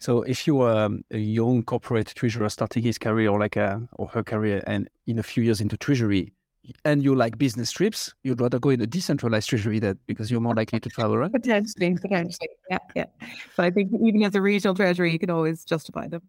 So 0.00 0.22
if 0.22 0.46
you 0.46 0.60
are 0.62 0.84
um, 0.84 1.04
a 1.10 1.18
young 1.18 1.62
corporate 1.62 2.08
treasurer 2.14 2.48
starting 2.48 2.82
his 2.82 2.98
career 2.98 3.30
or 3.30 3.38
like 3.38 3.56
a, 3.56 3.88
or 3.92 4.08
her 4.08 4.22
career 4.22 4.62
and 4.66 4.88
in 5.06 5.18
a 5.18 5.22
few 5.22 5.42
years 5.42 5.60
into 5.60 5.76
treasury 5.76 6.32
and 6.84 7.02
you 7.02 7.14
like 7.14 7.38
business 7.38 7.70
trips, 7.70 8.12
you'd 8.24 8.40
rather 8.40 8.58
go 8.58 8.70
in 8.70 8.80
a 8.80 8.86
decentralized 8.86 9.48
treasury 9.48 9.78
that 9.78 9.96
because 10.06 10.30
you're 10.30 10.40
more 10.40 10.54
likely 10.54 10.80
to 10.80 10.88
travel, 10.88 11.16
right? 11.16 11.32
Potentially, 11.32 11.96
potentially. 11.96 12.48
Yeah, 12.68 12.78
yeah. 12.94 13.06
But 13.56 13.66
I 13.66 13.70
think 13.70 13.92
even 14.02 14.22
as 14.24 14.34
a 14.34 14.42
regional 14.42 14.74
treasury, 14.74 15.12
you 15.12 15.18
can 15.18 15.30
always 15.30 15.64
justify 15.64 16.08
them. 16.08 16.22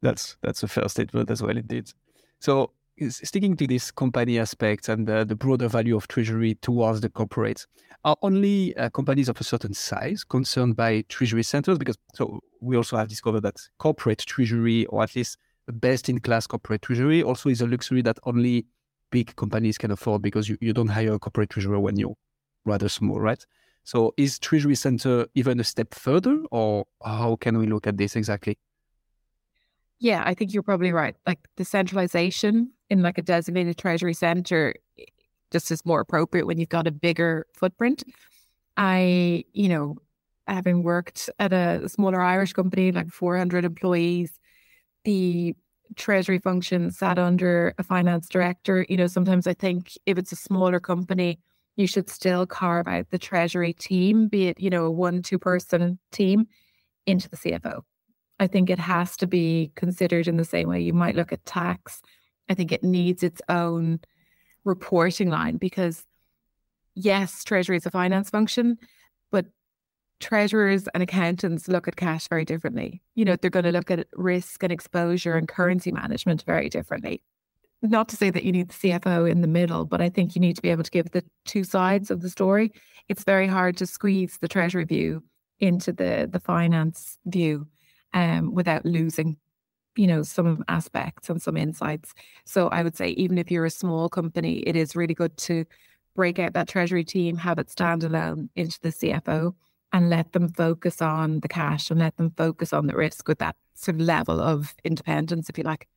That's 0.00 0.36
that's 0.42 0.62
a 0.62 0.68
fair 0.68 0.88
statement 0.88 1.30
as 1.30 1.42
well 1.42 1.56
indeed. 1.56 1.92
So 2.40 2.72
sticking 3.08 3.56
to 3.56 3.66
this 3.66 3.90
company 3.90 4.38
aspect 4.38 4.88
and 4.88 5.06
the, 5.06 5.24
broader 5.36 5.68
value 5.68 5.96
of 5.96 6.08
treasury 6.08 6.54
towards 6.56 7.00
the 7.00 7.08
corporates, 7.08 7.66
are 8.04 8.16
only 8.22 8.76
uh, 8.76 8.90
companies 8.90 9.28
of 9.28 9.40
a 9.40 9.44
certain 9.44 9.74
size 9.74 10.24
concerned 10.24 10.76
by 10.76 11.02
treasury 11.08 11.42
centers? 11.42 11.78
Because 11.78 11.96
so 12.14 12.40
we 12.60 12.76
also 12.76 12.96
have 12.96 13.08
discovered 13.08 13.40
that 13.40 13.56
corporate 13.78 14.18
treasury, 14.18 14.86
or 14.86 15.02
at 15.02 15.14
least 15.16 15.38
the 15.66 15.72
best 15.72 16.08
in 16.08 16.18
class 16.18 16.46
corporate 16.46 16.82
treasury, 16.82 17.22
also 17.22 17.48
is 17.48 17.60
a 17.60 17.66
luxury 17.66 18.02
that 18.02 18.18
only 18.24 18.66
big 19.10 19.34
companies 19.36 19.78
can 19.78 19.90
afford 19.90 20.22
because 20.22 20.48
you, 20.48 20.56
you 20.60 20.72
don't 20.72 20.88
hire 20.88 21.14
a 21.14 21.18
corporate 21.18 21.50
treasurer 21.50 21.78
when 21.78 21.96
you're 21.96 22.16
rather 22.64 22.88
small, 22.88 23.20
right? 23.20 23.44
So 23.84 24.14
is 24.16 24.38
treasury 24.38 24.74
center 24.74 25.26
even 25.34 25.60
a 25.60 25.64
step 25.64 25.94
further, 25.94 26.42
or 26.50 26.86
how 27.04 27.36
can 27.36 27.58
we 27.58 27.66
look 27.66 27.86
at 27.86 27.96
this 27.96 28.16
exactly? 28.16 28.58
Yeah, 30.02 30.24
I 30.26 30.34
think 30.34 30.52
you're 30.52 30.64
probably 30.64 30.92
right. 30.92 31.14
Like 31.28 31.38
the 31.56 31.64
centralization 31.64 32.72
in 32.90 33.02
like 33.02 33.18
a 33.18 33.22
designated 33.22 33.78
treasury 33.78 34.14
center 34.14 34.74
eh, 34.98 35.04
just 35.52 35.70
is 35.70 35.86
more 35.86 36.00
appropriate 36.00 36.44
when 36.44 36.58
you've 36.58 36.68
got 36.70 36.88
a 36.88 36.90
bigger 36.90 37.46
footprint. 37.54 38.02
I, 38.76 39.44
you 39.52 39.68
know, 39.68 39.98
having 40.48 40.82
worked 40.82 41.30
at 41.38 41.52
a 41.52 41.88
smaller 41.88 42.20
Irish 42.20 42.52
company, 42.52 42.90
like 42.90 43.10
400 43.10 43.64
employees, 43.64 44.32
the 45.04 45.54
treasury 45.96 46.38
function 46.38 46.90
sat 46.90 47.18
under 47.18 47.74
a 47.78 47.84
finance 47.84 48.28
director. 48.28 48.86
You 48.88 48.96
know, 48.96 49.06
sometimes 49.08 49.46
I 49.46 49.54
think 49.54 49.92
if 50.06 50.18
it's 50.18 50.32
a 50.32 50.36
smaller 50.36 50.80
company, 50.80 51.38
you 51.76 51.86
should 51.86 52.10
still 52.10 52.46
carve 52.46 52.88
out 52.88 53.10
the 53.10 53.18
treasury 53.18 53.74
team, 53.74 54.28
be 54.28 54.48
it, 54.48 54.60
you 54.60 54.70
know, 54.70 54.86
a 54.86 54.90
one, 54.90 55.22
two 55.22 55.38
person 55.38 56.00
team 56.12 56.48
into 57.06 57.28
the 57.30 57.36
CFO. 57.36 57.84
I 58.42 58.48
think 58.48 58.70
it 58.70 58.80
has 58.80 59.16
to 59.18 59.28
be 59.28 59.70
considered 59.76 60.26
in 60.26 60.36
the 60.36 60.44
same 60.44 60.68
way 60.68 60.80
you 60.80 60.92
might 60.92 61.14
look 61.14 61.32
at 61.32 61.46
tax. 61.46 62.02
I 62.48 62.54
think 62.54 62.72
it 62.72 62.82
needs 62.82 63.22
its 63.22 63.40
own 63.48 64.00
reporting 64.64 65.30
line 65.30 65.58
because, 65.58 66.04
yes, 66.96 67.44
Treasury 67.44 67.76
is 67.76 67.86
a 67.86 67.90
finance 67.92 68.30
function, 68.30 68.78
but 69.30 69.46
treasurers 70.18 70.88
and 70.92 71.04
accountants 71.04 71.68
look 71.68 71.86
at 71.86 71.94
cash 71.94 72.26
very 72.26 72.44
differently. 72.44 73.00
You 73.14 73.24
know, 73.24 73.36
they're 73.36 73.48
going 73.48 73.64
to 73.64 73.70
look 73.70 73.92
at 73.92 74.08
risk 74.14 74.64
and 74.64 74.72
exposure 74.72 75.36
and 75.36 75.46
currency 75.46 75.92
management 75.92 76.42
very 76.42 76.68
differently. 76.68 77.22
Not 77.80 78.08
to 78.08 78.16
say 78.16 78.30
that 78.30 78.42
you 78.42 78.50
need 78.50 78.70
the 78.70 78.88
CFO 78.88 79.30
in 79.30 79.42
the 79.42 79.46
middle, 79.46 79.84
but 79.84 80.00
I 80.00 80.08
think 80.08 80.34
you 80.34 80.40
need 80.40 80.56
to 80.56 80.62
be 80.62 80.70
able 80.70 80.82
to 80.82 80.90
give 80.90 81.12
the 81.12 81.22
two 81.44 81.62
sides 81.62 82.10
of 82.10 82.22
the 82.22 82.28
story. 82.28 82.72
It's 83.08 83.22
very 83.22 83.46
hard 83.46 83.76
to 83.76 83.86
squeeze 83.86 84.38
the 84.40 84.48
treasury 84.48 84.84
view 84.84 85.22
into 85.60 85.92
the 85.92 86.28
the 86.28 86.40
finance 86.40 87.18
view 87.24 87.68
um, 88.14 88.54
without 88.54 88.84
losing, 88.84 89.36
you 89.96 90.06
know, 90.06 90.22
some 90.22 90.64
aspects 90.68 91.30
and 91.30 91.40
some 91.40 91.56
insights. 91.56 92.14
So 92.44 92.68
I 92.68 92.82
would 92.82 92.96
say, 92.96 93.10
even 93.10 93.38
if 93.38 93.50
you're 93.50 93.66
a 93.66 93.70
small 93.70 94.08
company, 94.08 94.58
it 94.60 94.76
is 94.76 94.96
really 94.96 95.14
good 95.14 95.36
to 95.38 95.64
break 96.14 96.38
out 96.38 96.52
that 96.54 96.68
treasury 96.68 97.04
team, 97.04 97.36
have 97.38 97.58
it 97.58 97.70
stand 97.70 98.04
alone 98.04 98.50
into 98.54 98.78
the 98.80 98.90
CFO 98.90 99.54
and 99.92 100.10
let 100.10 100.32
them 100.32 100.48
focus 100.48 101.02
on 101.02 101.40
the 101.40 101.48
cash 101.48 101.90
and 101.90 102.00
let 102.00 102.16
them 102.16 102.32
focus 102.36 102.72
on 102.72 102.86
the 102.86 102.94
risk 102.94 103.28
with 103.28 103.38
that 103.38 103.56
sort 103.74 103.96
of 103.96 104.00
level 104.00 104.40
of 104.40 104.74
independence, 104.84 105.48
if 105.48 105.58
you 105.58 105.64
like. 105.64 105.88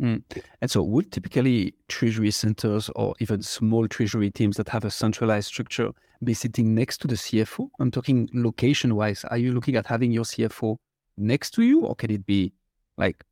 Mm. 0.00 0.22
And 0.60 0.70
so, 0.70 0.82
would 0.82 1.10
typically 1.10 1.74
treasury 1.88 2.30
centers 2.30 2.90
or 2.96 3.14
even 3.18 3.42
small 3.42 3.88
treasury 3.88 4.30
teams 4.30 4.56
that 4.56 4.68
have 4.68 4.84
a 4.84 4.90
centralized 4.90 5.48
structure 5.48 5.90
be 6.22 6.34
sitting 6.34 6.74
next 6.74 6.98
to 6.98 7.08
the 7.08 7.14
CFO? 7.14 7.68
I'm 7.80 7.90
talking 7.90 8.28
location 8.34 8.94
wise. 8.94 9.24
Are 9.24 9.38
you 9.38 9.52
looking 9.52 9.76
at 9.76 9.86
having 9.86 10.12
your 10.12 10.24
CFO 10.24 10.76
next 11.16 11.50
to 11.52 11.62
you, 11.62 11.80
or 11.80 11.94
can 11.94 12.10
it 12.10 12.26
be 12.26 12.52
like 12.96 13.24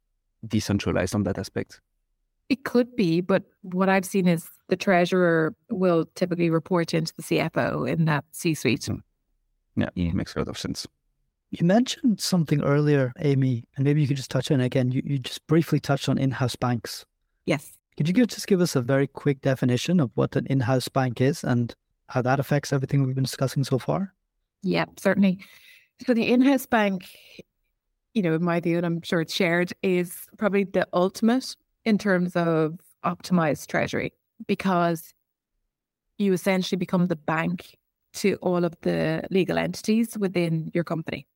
decentralized 0.47 1.14
on 1.14 1.25
that 1.25 1.38
aspect? 1.38 1.81
It 2.49 2.64
could 2.64 2.94
be, 2.94 3.20
but 3.20 3.44
what 3.62 3.88
I've 3.88 4.05
seen 4.05 4.29
is 4.29 4.49
the 4.68 4.77
treasurer 4.77 5.55
will 5.70 6.07
typically 6.14 6.51
report 6.51 6.92
into 6.92 7.14
the 7.16 7.23
CFO 7.23 7.88
in 7.90 8.05
that 8.05 8.25
C 8.33 8.55
suite. 8.55 8.85
Hmm. 8.87 8.97
Yeah, 9.77 9.88
yeah, 9.94 10.12
makes 10.12 10.35
a 10.37 10.38
lot 10.38 10.49
of 10.49 10.59
sense. 10.59 10.87
You 11.51 11.66
mentioned 11.66 12.20
something 12.20 12.62
earlier, 12.62 13.12
Aimee, 13.20 13.64
and 13.77 13.85
maybe 13.85 14.01
you 14.01 14.09
could 14.09 14.16
just 14.16 14.31
touch 14.31 14.51
on 14.51 14.61
it 14.61 14.64
again. 14.64 14.90
You, 14.90 15.03
you 15.05 15.18
just 15.18 15.47
briefly 15.47 15.81
touched 15.81 16.09
on 16.09 16.18
in 16.18 16.33
house 16.33 16.57
banks. 16.57 17.05
Yes. 17.47 17.73
Could 17.97 18.09
you 18.09 18.27
just 18.27 18.47
give 18.47 18.61
us 18.61 18.75
a 18.75 18.83
very 18.83 19.07
quick 19.07 19.40
definition 19.40 20.01
of 20.01 20.11
what 20.14 20.35
an 20.37 20.47
in 20.47 20.61
house 20.61 20.88
bank 20.88 21.20
is 21.20 21.44
and 21.44 21.75
how 22.09 22.23
that 22.23 22.40
affects 22.40 22.73
everything 22.73 23.07
we've 23.07 23.14
been 23.14 23.25
discussing 23.25 23.62
so 23.62 23.79
far? 23.79 24.12
Yep, 24.62 24.99
certainly. 24.99 25.38
So 26.05 26.12
the 26.12 26.29
in 26.33 26.40
house 26.40 26.66
bank 26.66 27.05
you 28.14 28.22
know, 28.22 28.35
in 28.35 28.44
my 28.44 28.61
view, 28.61 28.77
and 28.77 28.87
I'm 28.87 29.03
sure 29.03 29.20
it's 29.20 29.35
shared, 29.35 29.72
is 29.83 30.27
probably 30.38 30.64
the 30.64 30.87
ultimate 30.92 31.57
in 31.85 31.98
terms 31.98 32.37
of 32.37 32.79
optimized 33.05 33.66
treasury 33.66 34.12
because 34.46 35.12
you 36.16 36.33
essentially 36.33 36.79
become 36.79 37.09
the 37.09 37.16
bank 37.16 37.77
to 38.14 38.37
all 38.37 38.64
of 38.64 38.74
the 38.83 39.24
legal 39.31 39.59
entities 39.59 40.16
within 40.16 40.70
your 40.72 40.85
company. 40.85 41.27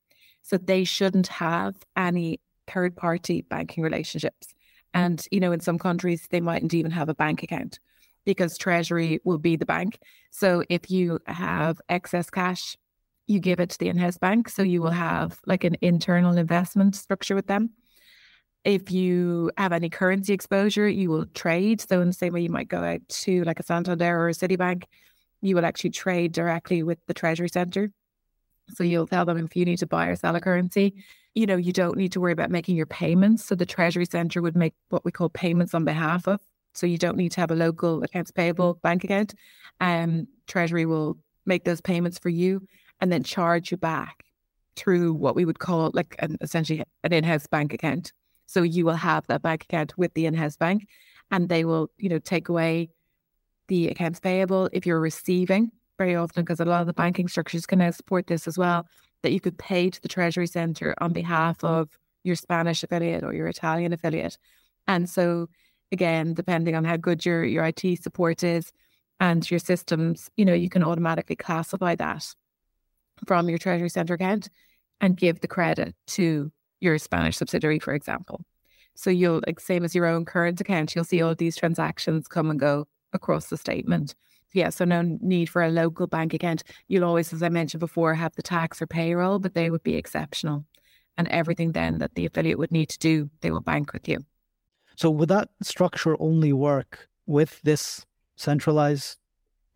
So 0.42 0.56
they 0.56 0.84
shouldn't 0.84 1.26
have 1.26 1.74
any 1.96 2.40
third 2.66 2.96
party 2.96 3.42
banking 3.42 3.82
relationships. 3.82 4.54
And, 4.94 5.24
you 5.30 5.40
know, 5.40 5.52
in 5.52 5.60
some 5.60 5.78
countries, 5.78 6.28
they 6.30 6.40
mightn't 6.40 6.74
even 6.74 6.92
have 6.92 7.08
a 7.08 7.14
bank 7.14 7.42
account 7.42 7.80
because 8.24 8.56
Treasury 8.56 9.20
will 9.24 9.38
be 9.38 9.56
the 9.56 9.66
bank. 9.66 9.98
So 10.30 10.62
if 10.68 10.90
you 10.90 11.18
have 11.26 11.80
excess 11.88 12.30
cash 12.30 12.76
you 13.28 13.38
give 13.38 13.60
it 13.60 13.70
to 13.70 13.78
the 13.78 13.88
in-house 13.88 14.18
bank. 14.18 14.48
So 14.48 14.62
you 14.62 14.82
will 14.82 14.90
have 14.90 15.38
like 15.46 15.62
an 15.62 15.76
internal 15.80 16.36
investment 16.36 16.96
structure 16.96 17.34
with 17.34 17.46
them. 17.46 17.70
If 18.64 18.90
you 18.90 19.52
have 19.56 19.72
any 19.72 19.90
currency 19.90 20.32
exposure, 20.32 20.88
you 20.88 21.10
will 21.10 21.26
trade. 21.26 21.80
So 21.80 22.00
in 22.00 22.08
the 22.08 22.12
same 22.12 22.32
way 22.32 22.40
you 22.40 22.50
might 22.50 22.68
go 22.68 22.82
out 22.82 23.06
to 23.08 23.44
like 23.44 23.60
a 23.60 23.62
Santander 23.62 24.18
or 24.18 24.30
a 24.30 24.32
Citibank, 24.32 24.84
you 25.42 25.54
will 25.54 25.64
actually 25.64 25.90
trade 25.90 26.32
directly 26.32 26.82
with 26.82 26.98
the 27.06 27.14
Treasury 27.14 27.48
Center. 27.48 27.92
So 28.74 28.82
you'll 28.82 29.06
tell 29.06 29.24
them 29.24 29.38
if 29.38 29.54
you 29.54 29.64
need 29.64 29.78
to 29.78 29.86
buy 29.86 30.08
or 30.08 30.16
sell 30.16 30.34
a 30.34 30.40
currency, 30.40 30.94
you 31.34 31.46
know, 31.46 31.56
you 31.56 31.72
don't 31.72 31.96
need 31.96 32.12
to 32.12 32.20
worry 32.20 32.32
about 32.32 32.50
making 32.50 32.76
your 32.76 32.86
payments. 32.86 33.44
So 33.44 33.54
the 33.54 33.64
Treasury 33.64 34.06
Center 34.06 34.42
would 34.42 34.56
make 34.56 34.74
what 34.88 35.04
we 35.04 35.12
call 35.12 35.28
payments 35.28 35.74
on 35.74 35.84
behalf 35.84 36.26
of. 36.26 36.40
So 36.74 36.86
you 36.86 36.98
don't 36.98 37.16
need 37.16 37.32
to 37.32 37.40
have 37.40 37.50
a 37.50 37.54
local 37.54 38.02
accounts 38.02 38.30
payable 38.30 38.74
bank 38.82 39.04
account. 39.04 39.34
Um, 39.80 40.28
Treasury 40.46 40.86
will 40.86 41.18
make 41.46 41.64
those 41.64 41.80
payments 41.80 42.18
for 42.18 42.28
you 42.28 42.66
and 43.00 43.12
then 43.12 43.22
charge 43.22 43.70
you 43.70 43.76
back 43.76 44.24
through 44.76 45.12
what 45.12 45.34
we 45.34 45.44
would 45.44 45.58
call 45.58 45.90
like 45.92 46.14
an, 46.20 46.36
essentially 46.40 46.82
an 47.02 47.12
in-house 47.12 47.46
bank 47.46 47.72
account. 47.72 48.12
So 48.46 48.62
you 48.62 48.84
will 48.84 48.94
have 48.94 49.26
that 49.26 49.42
bank 49.42 49.64
account 49.64 49.98
with 49.98 50.14
the 50.14 50.26
in-house 50.26 50.56
bank 50.56 50.86
and 51.30 51.48
they 51.48 51.64
will, 51.64 51.90
you 51.98 52.08
know, 52.08 52.18
take 52.18 52.48
away 52.48 52.90
the 53.66 53.88
accounts 53.88 54.20
payable 54.20 54.70
if 54.72 54.86
you're 54.86 55.00
receiving 55.00 55.70
very 55.98 56.14
often 56.14 56.44
because 56.44 56.60
a 56.60 56.64
lot 56.64 56.80
of 56.80 56.86
the 56.86 56.92
banking 56.92 57.28
structures 57.28 57.66
can 57.66 57.80
now 57.80 57.90
support 57.90 58.26
this 58.28 58.46
as 58.46 58.56
well 58.56 58.86
that 59.22 59.32
you 59.32 59.40
could 59.40 59.58
pay 59.58 59.90
to 59.90 60.00
the 60.00 60.08
treasury 60.08 60.46
center 60.46 60.94
on 61.00 61.12
behalf 61.12 61.62
of 61.64 61.98
your 62.22 62.36
Spanish 62.36 62.82
affiliate 62.82 63.24
or 63.24 63.34
your 63.34 63.48
Italian 63.48 63.92
affiliate. 63.92 64.38
And 64.86 65.10
so 65.10 65.48
again, 65.90 66.34
depending 66.34 66.76
on 66.76 66.84
how 66.84 66.96
good 66.96 67.26
your 67.26 67.44
your 67.44 67.64
IT 67.64 68.02
support 68.02 68.44
is 68.44 68.72
and 69.20 69.48
your 69.50 69.60
systems, 69.60 70.30
you 70.36 70.44
know, 70.44 70.54
you 70.54 70.70
can 70.70 70.84
automatically 70.84 71.36
classify 71.36 71.96
that 71.96 72.32
from 73.26 73.48
your 73.48 73.58
treasury 73.58 73.88
center 73.88 74.14
account 74.14 74.48
and 75.00 75.16
give 75.16 75.40
the 75.40 75.48
credit 75.48 75.94
to 76.08 76.50
your 76.80 76.98
Spanish 76.98 77.36
subsidiary, 77.36 77.78
for 77.78 77.94
example. 77.94 78.40
So 78.94 79.10
you'll 79.10 79.42
like 79.46 79.60
same 79.60 79.84
as 79.84 79.94
your 79.94 80.06
own 80.06 80.24
current 80.24 80.60
account, 80.60 80.94
you'll 80.94 81.04
see 81.04 81.22
all 81.22 81.34
these 81.34 81.56
transactions 81.56 82.26
come 82.26 82.50
and 82.50 82.58
go 82.58 82.86
across 83.12 83.46
the 83.46 83.56
statement. 83.56 84.14
Yeah, 84.54 84.70
so 84.70 84.84
no 84.84 85.02
need 85.02 85.48
for 85.48 85.62
a 85.62 85.70
local 85.70 86.06
bank 86.06 86.34
account. 86.34 86.64
You'll 86.88 87.04
always, 87.04 87.32
as 87.32 87.42
I 87.42 87.48
mentioned 87.48 87.80
before, 87.80 88.14
have 88.14 88.34
the 88.34 88.42
tax 88.42 88.80
or 88.80 88.86
payroll, 88.86 89.38
but 89.38 89.54
they 89.54 89.70
would 89.70 89.82
be 89.82 89.96
exceptional. 89.96 90.64
And 91.16 91.28
everything 91.28 91.72
then 91.72 91.98
that 91.98 92.14
the 92.14 92.26
affiliate 92.26 92.58
would 92.58 92.72
need 92.72 92.88
to 92.88 92.98
do, 92.98 93.30
they 93.40 93.50
will 93.50 93.60
bank 93.60 93.92
with 93.92 94.08
you. 94.08 94.18
So 94.96 95.10
would 95.10 95.28
that 95.28 95.50
structure 95.62 96.16
only 96.20 96.52
work 96.52 97.08
with 97.26 97.60
this 97.62 98.06
centralized 98.36 99.18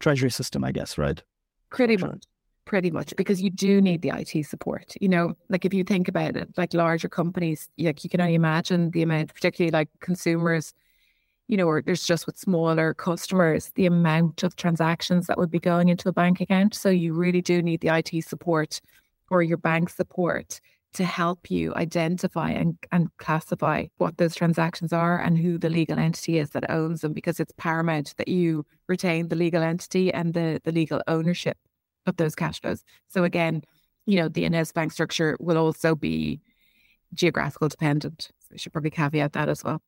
treasury 0.00 0.30
system, 0.30 0.64
I 0.64 0.72
guess, 0.72 0.96
right? 0.96 1.22
Pretty 1.70 1.96
much 1.96 2.24
pretty 2.72 2.90
much 2.90 3.12
because 3.18 3.42
you 3.42 3.50
do 3.50 3.82
need 3.82 4.00
the 4.00 4.10
IT 4.16 4.46
support. 4.46 4.94
You 4.98 5.10
know, 5.10 5.34
like 5.50 5.66
if 5.66 5.74
you 5.74 5.84
think 5.84 6.08
about 6.08 6.36
it, 6.38 6.48
like 6.56 6.72
larger 6.72 7.06
companies, 7.06 7.68
like 7.76 8.02
you 8.02 8.08
can 8.08 8.18
only 8.18 8.34
imagine 8.34 8.92
the 8.92 9.02
amount, 9.02 9.34
particularly 9.34 9.70
like 9.70 9.90
consumers, 10.00 10.72
you 11.48 11.58
know, 11.58 11.66
or 11.66 11.82
there's 11.82 12.06
just 12.06 12.24
with 12.24 12.38
smaller 12.38 12.94
customers, 12.94 13.72
the 13.74 13.84
amount 13.84 14.42
of 14.42 14.56
transactions 14.56 15.26
that 15.26 15.36
would 15.36 15.50
be 15.50 15.58
going 15.58 15.90
into 15.90 16.08
a 16.08 16.14
bank 16.14 16.40
account. 16.40 16.74
So 16.74 16.88
you 16.88 17.12
really 17.12 17.42
do 17.42 17.60
need 17.60 17.82
the 17.82 17.94
IT 17.94 18.24
support 18.24 18.80
or 19.28 19.42
your 19.42 19.58
bank 19.58 19.90
support 19.90 20.58
to 20.94 21.04
help 21.04 21.50
you 21.50 21.74
identify 21.74 22.52
and, 22.52 22.78
and 22.90 23.14
classify 23.18 23.84
what 23.98 24.16
those 24.16 24.34
transactions 24.34 24.94
are 24.94 25.20
and 25.20 25.36
who 25.36 25.58
the 25.58 25.68
legal 25.68 25.98
entity 25.98 26.38
is 26.38 26.48
that 26.52 26.70
owns 26.70 27.02
them 27.02 27.12
because 27.12 27.38
it's 27.38 27.52
paramount 27.58 28.14
that 28.16 28.28
you 28.28 28.64
retain 28.88 29.28
the 29.28 29.36
legal 29.36 29.62
entity 29.62 30.10
and 30.10 30.32
the, 30.32 30.58
the 30.64 30.72
legal 30.72 31.02
ownership 31.06 31.58
of 32.06 32.16
those 32.16 32.34
cash 32.34 32.60
flows. 32.60 32.84
So 33.08 33.24
again, 33.24 33.62
you 34.06 34.16
know, 34.16 34.28
the 34.28 34.44
in-house 34.44 34.72
bank 34.72 34.92
structure 34.92 35.36
will 35.40 35.58
also 35.58 35.94
be 35.94 36.40
geographical 37.14 37.68
dependent. 37.68 38.30
So 38.40 38.48
we 38.52 38.58
should 38.58 38.72
probably 38.72 38.90
caveat 38.90 39.32
that 39.34 39.48
as 39.48 39.62
well. 39.62 39.82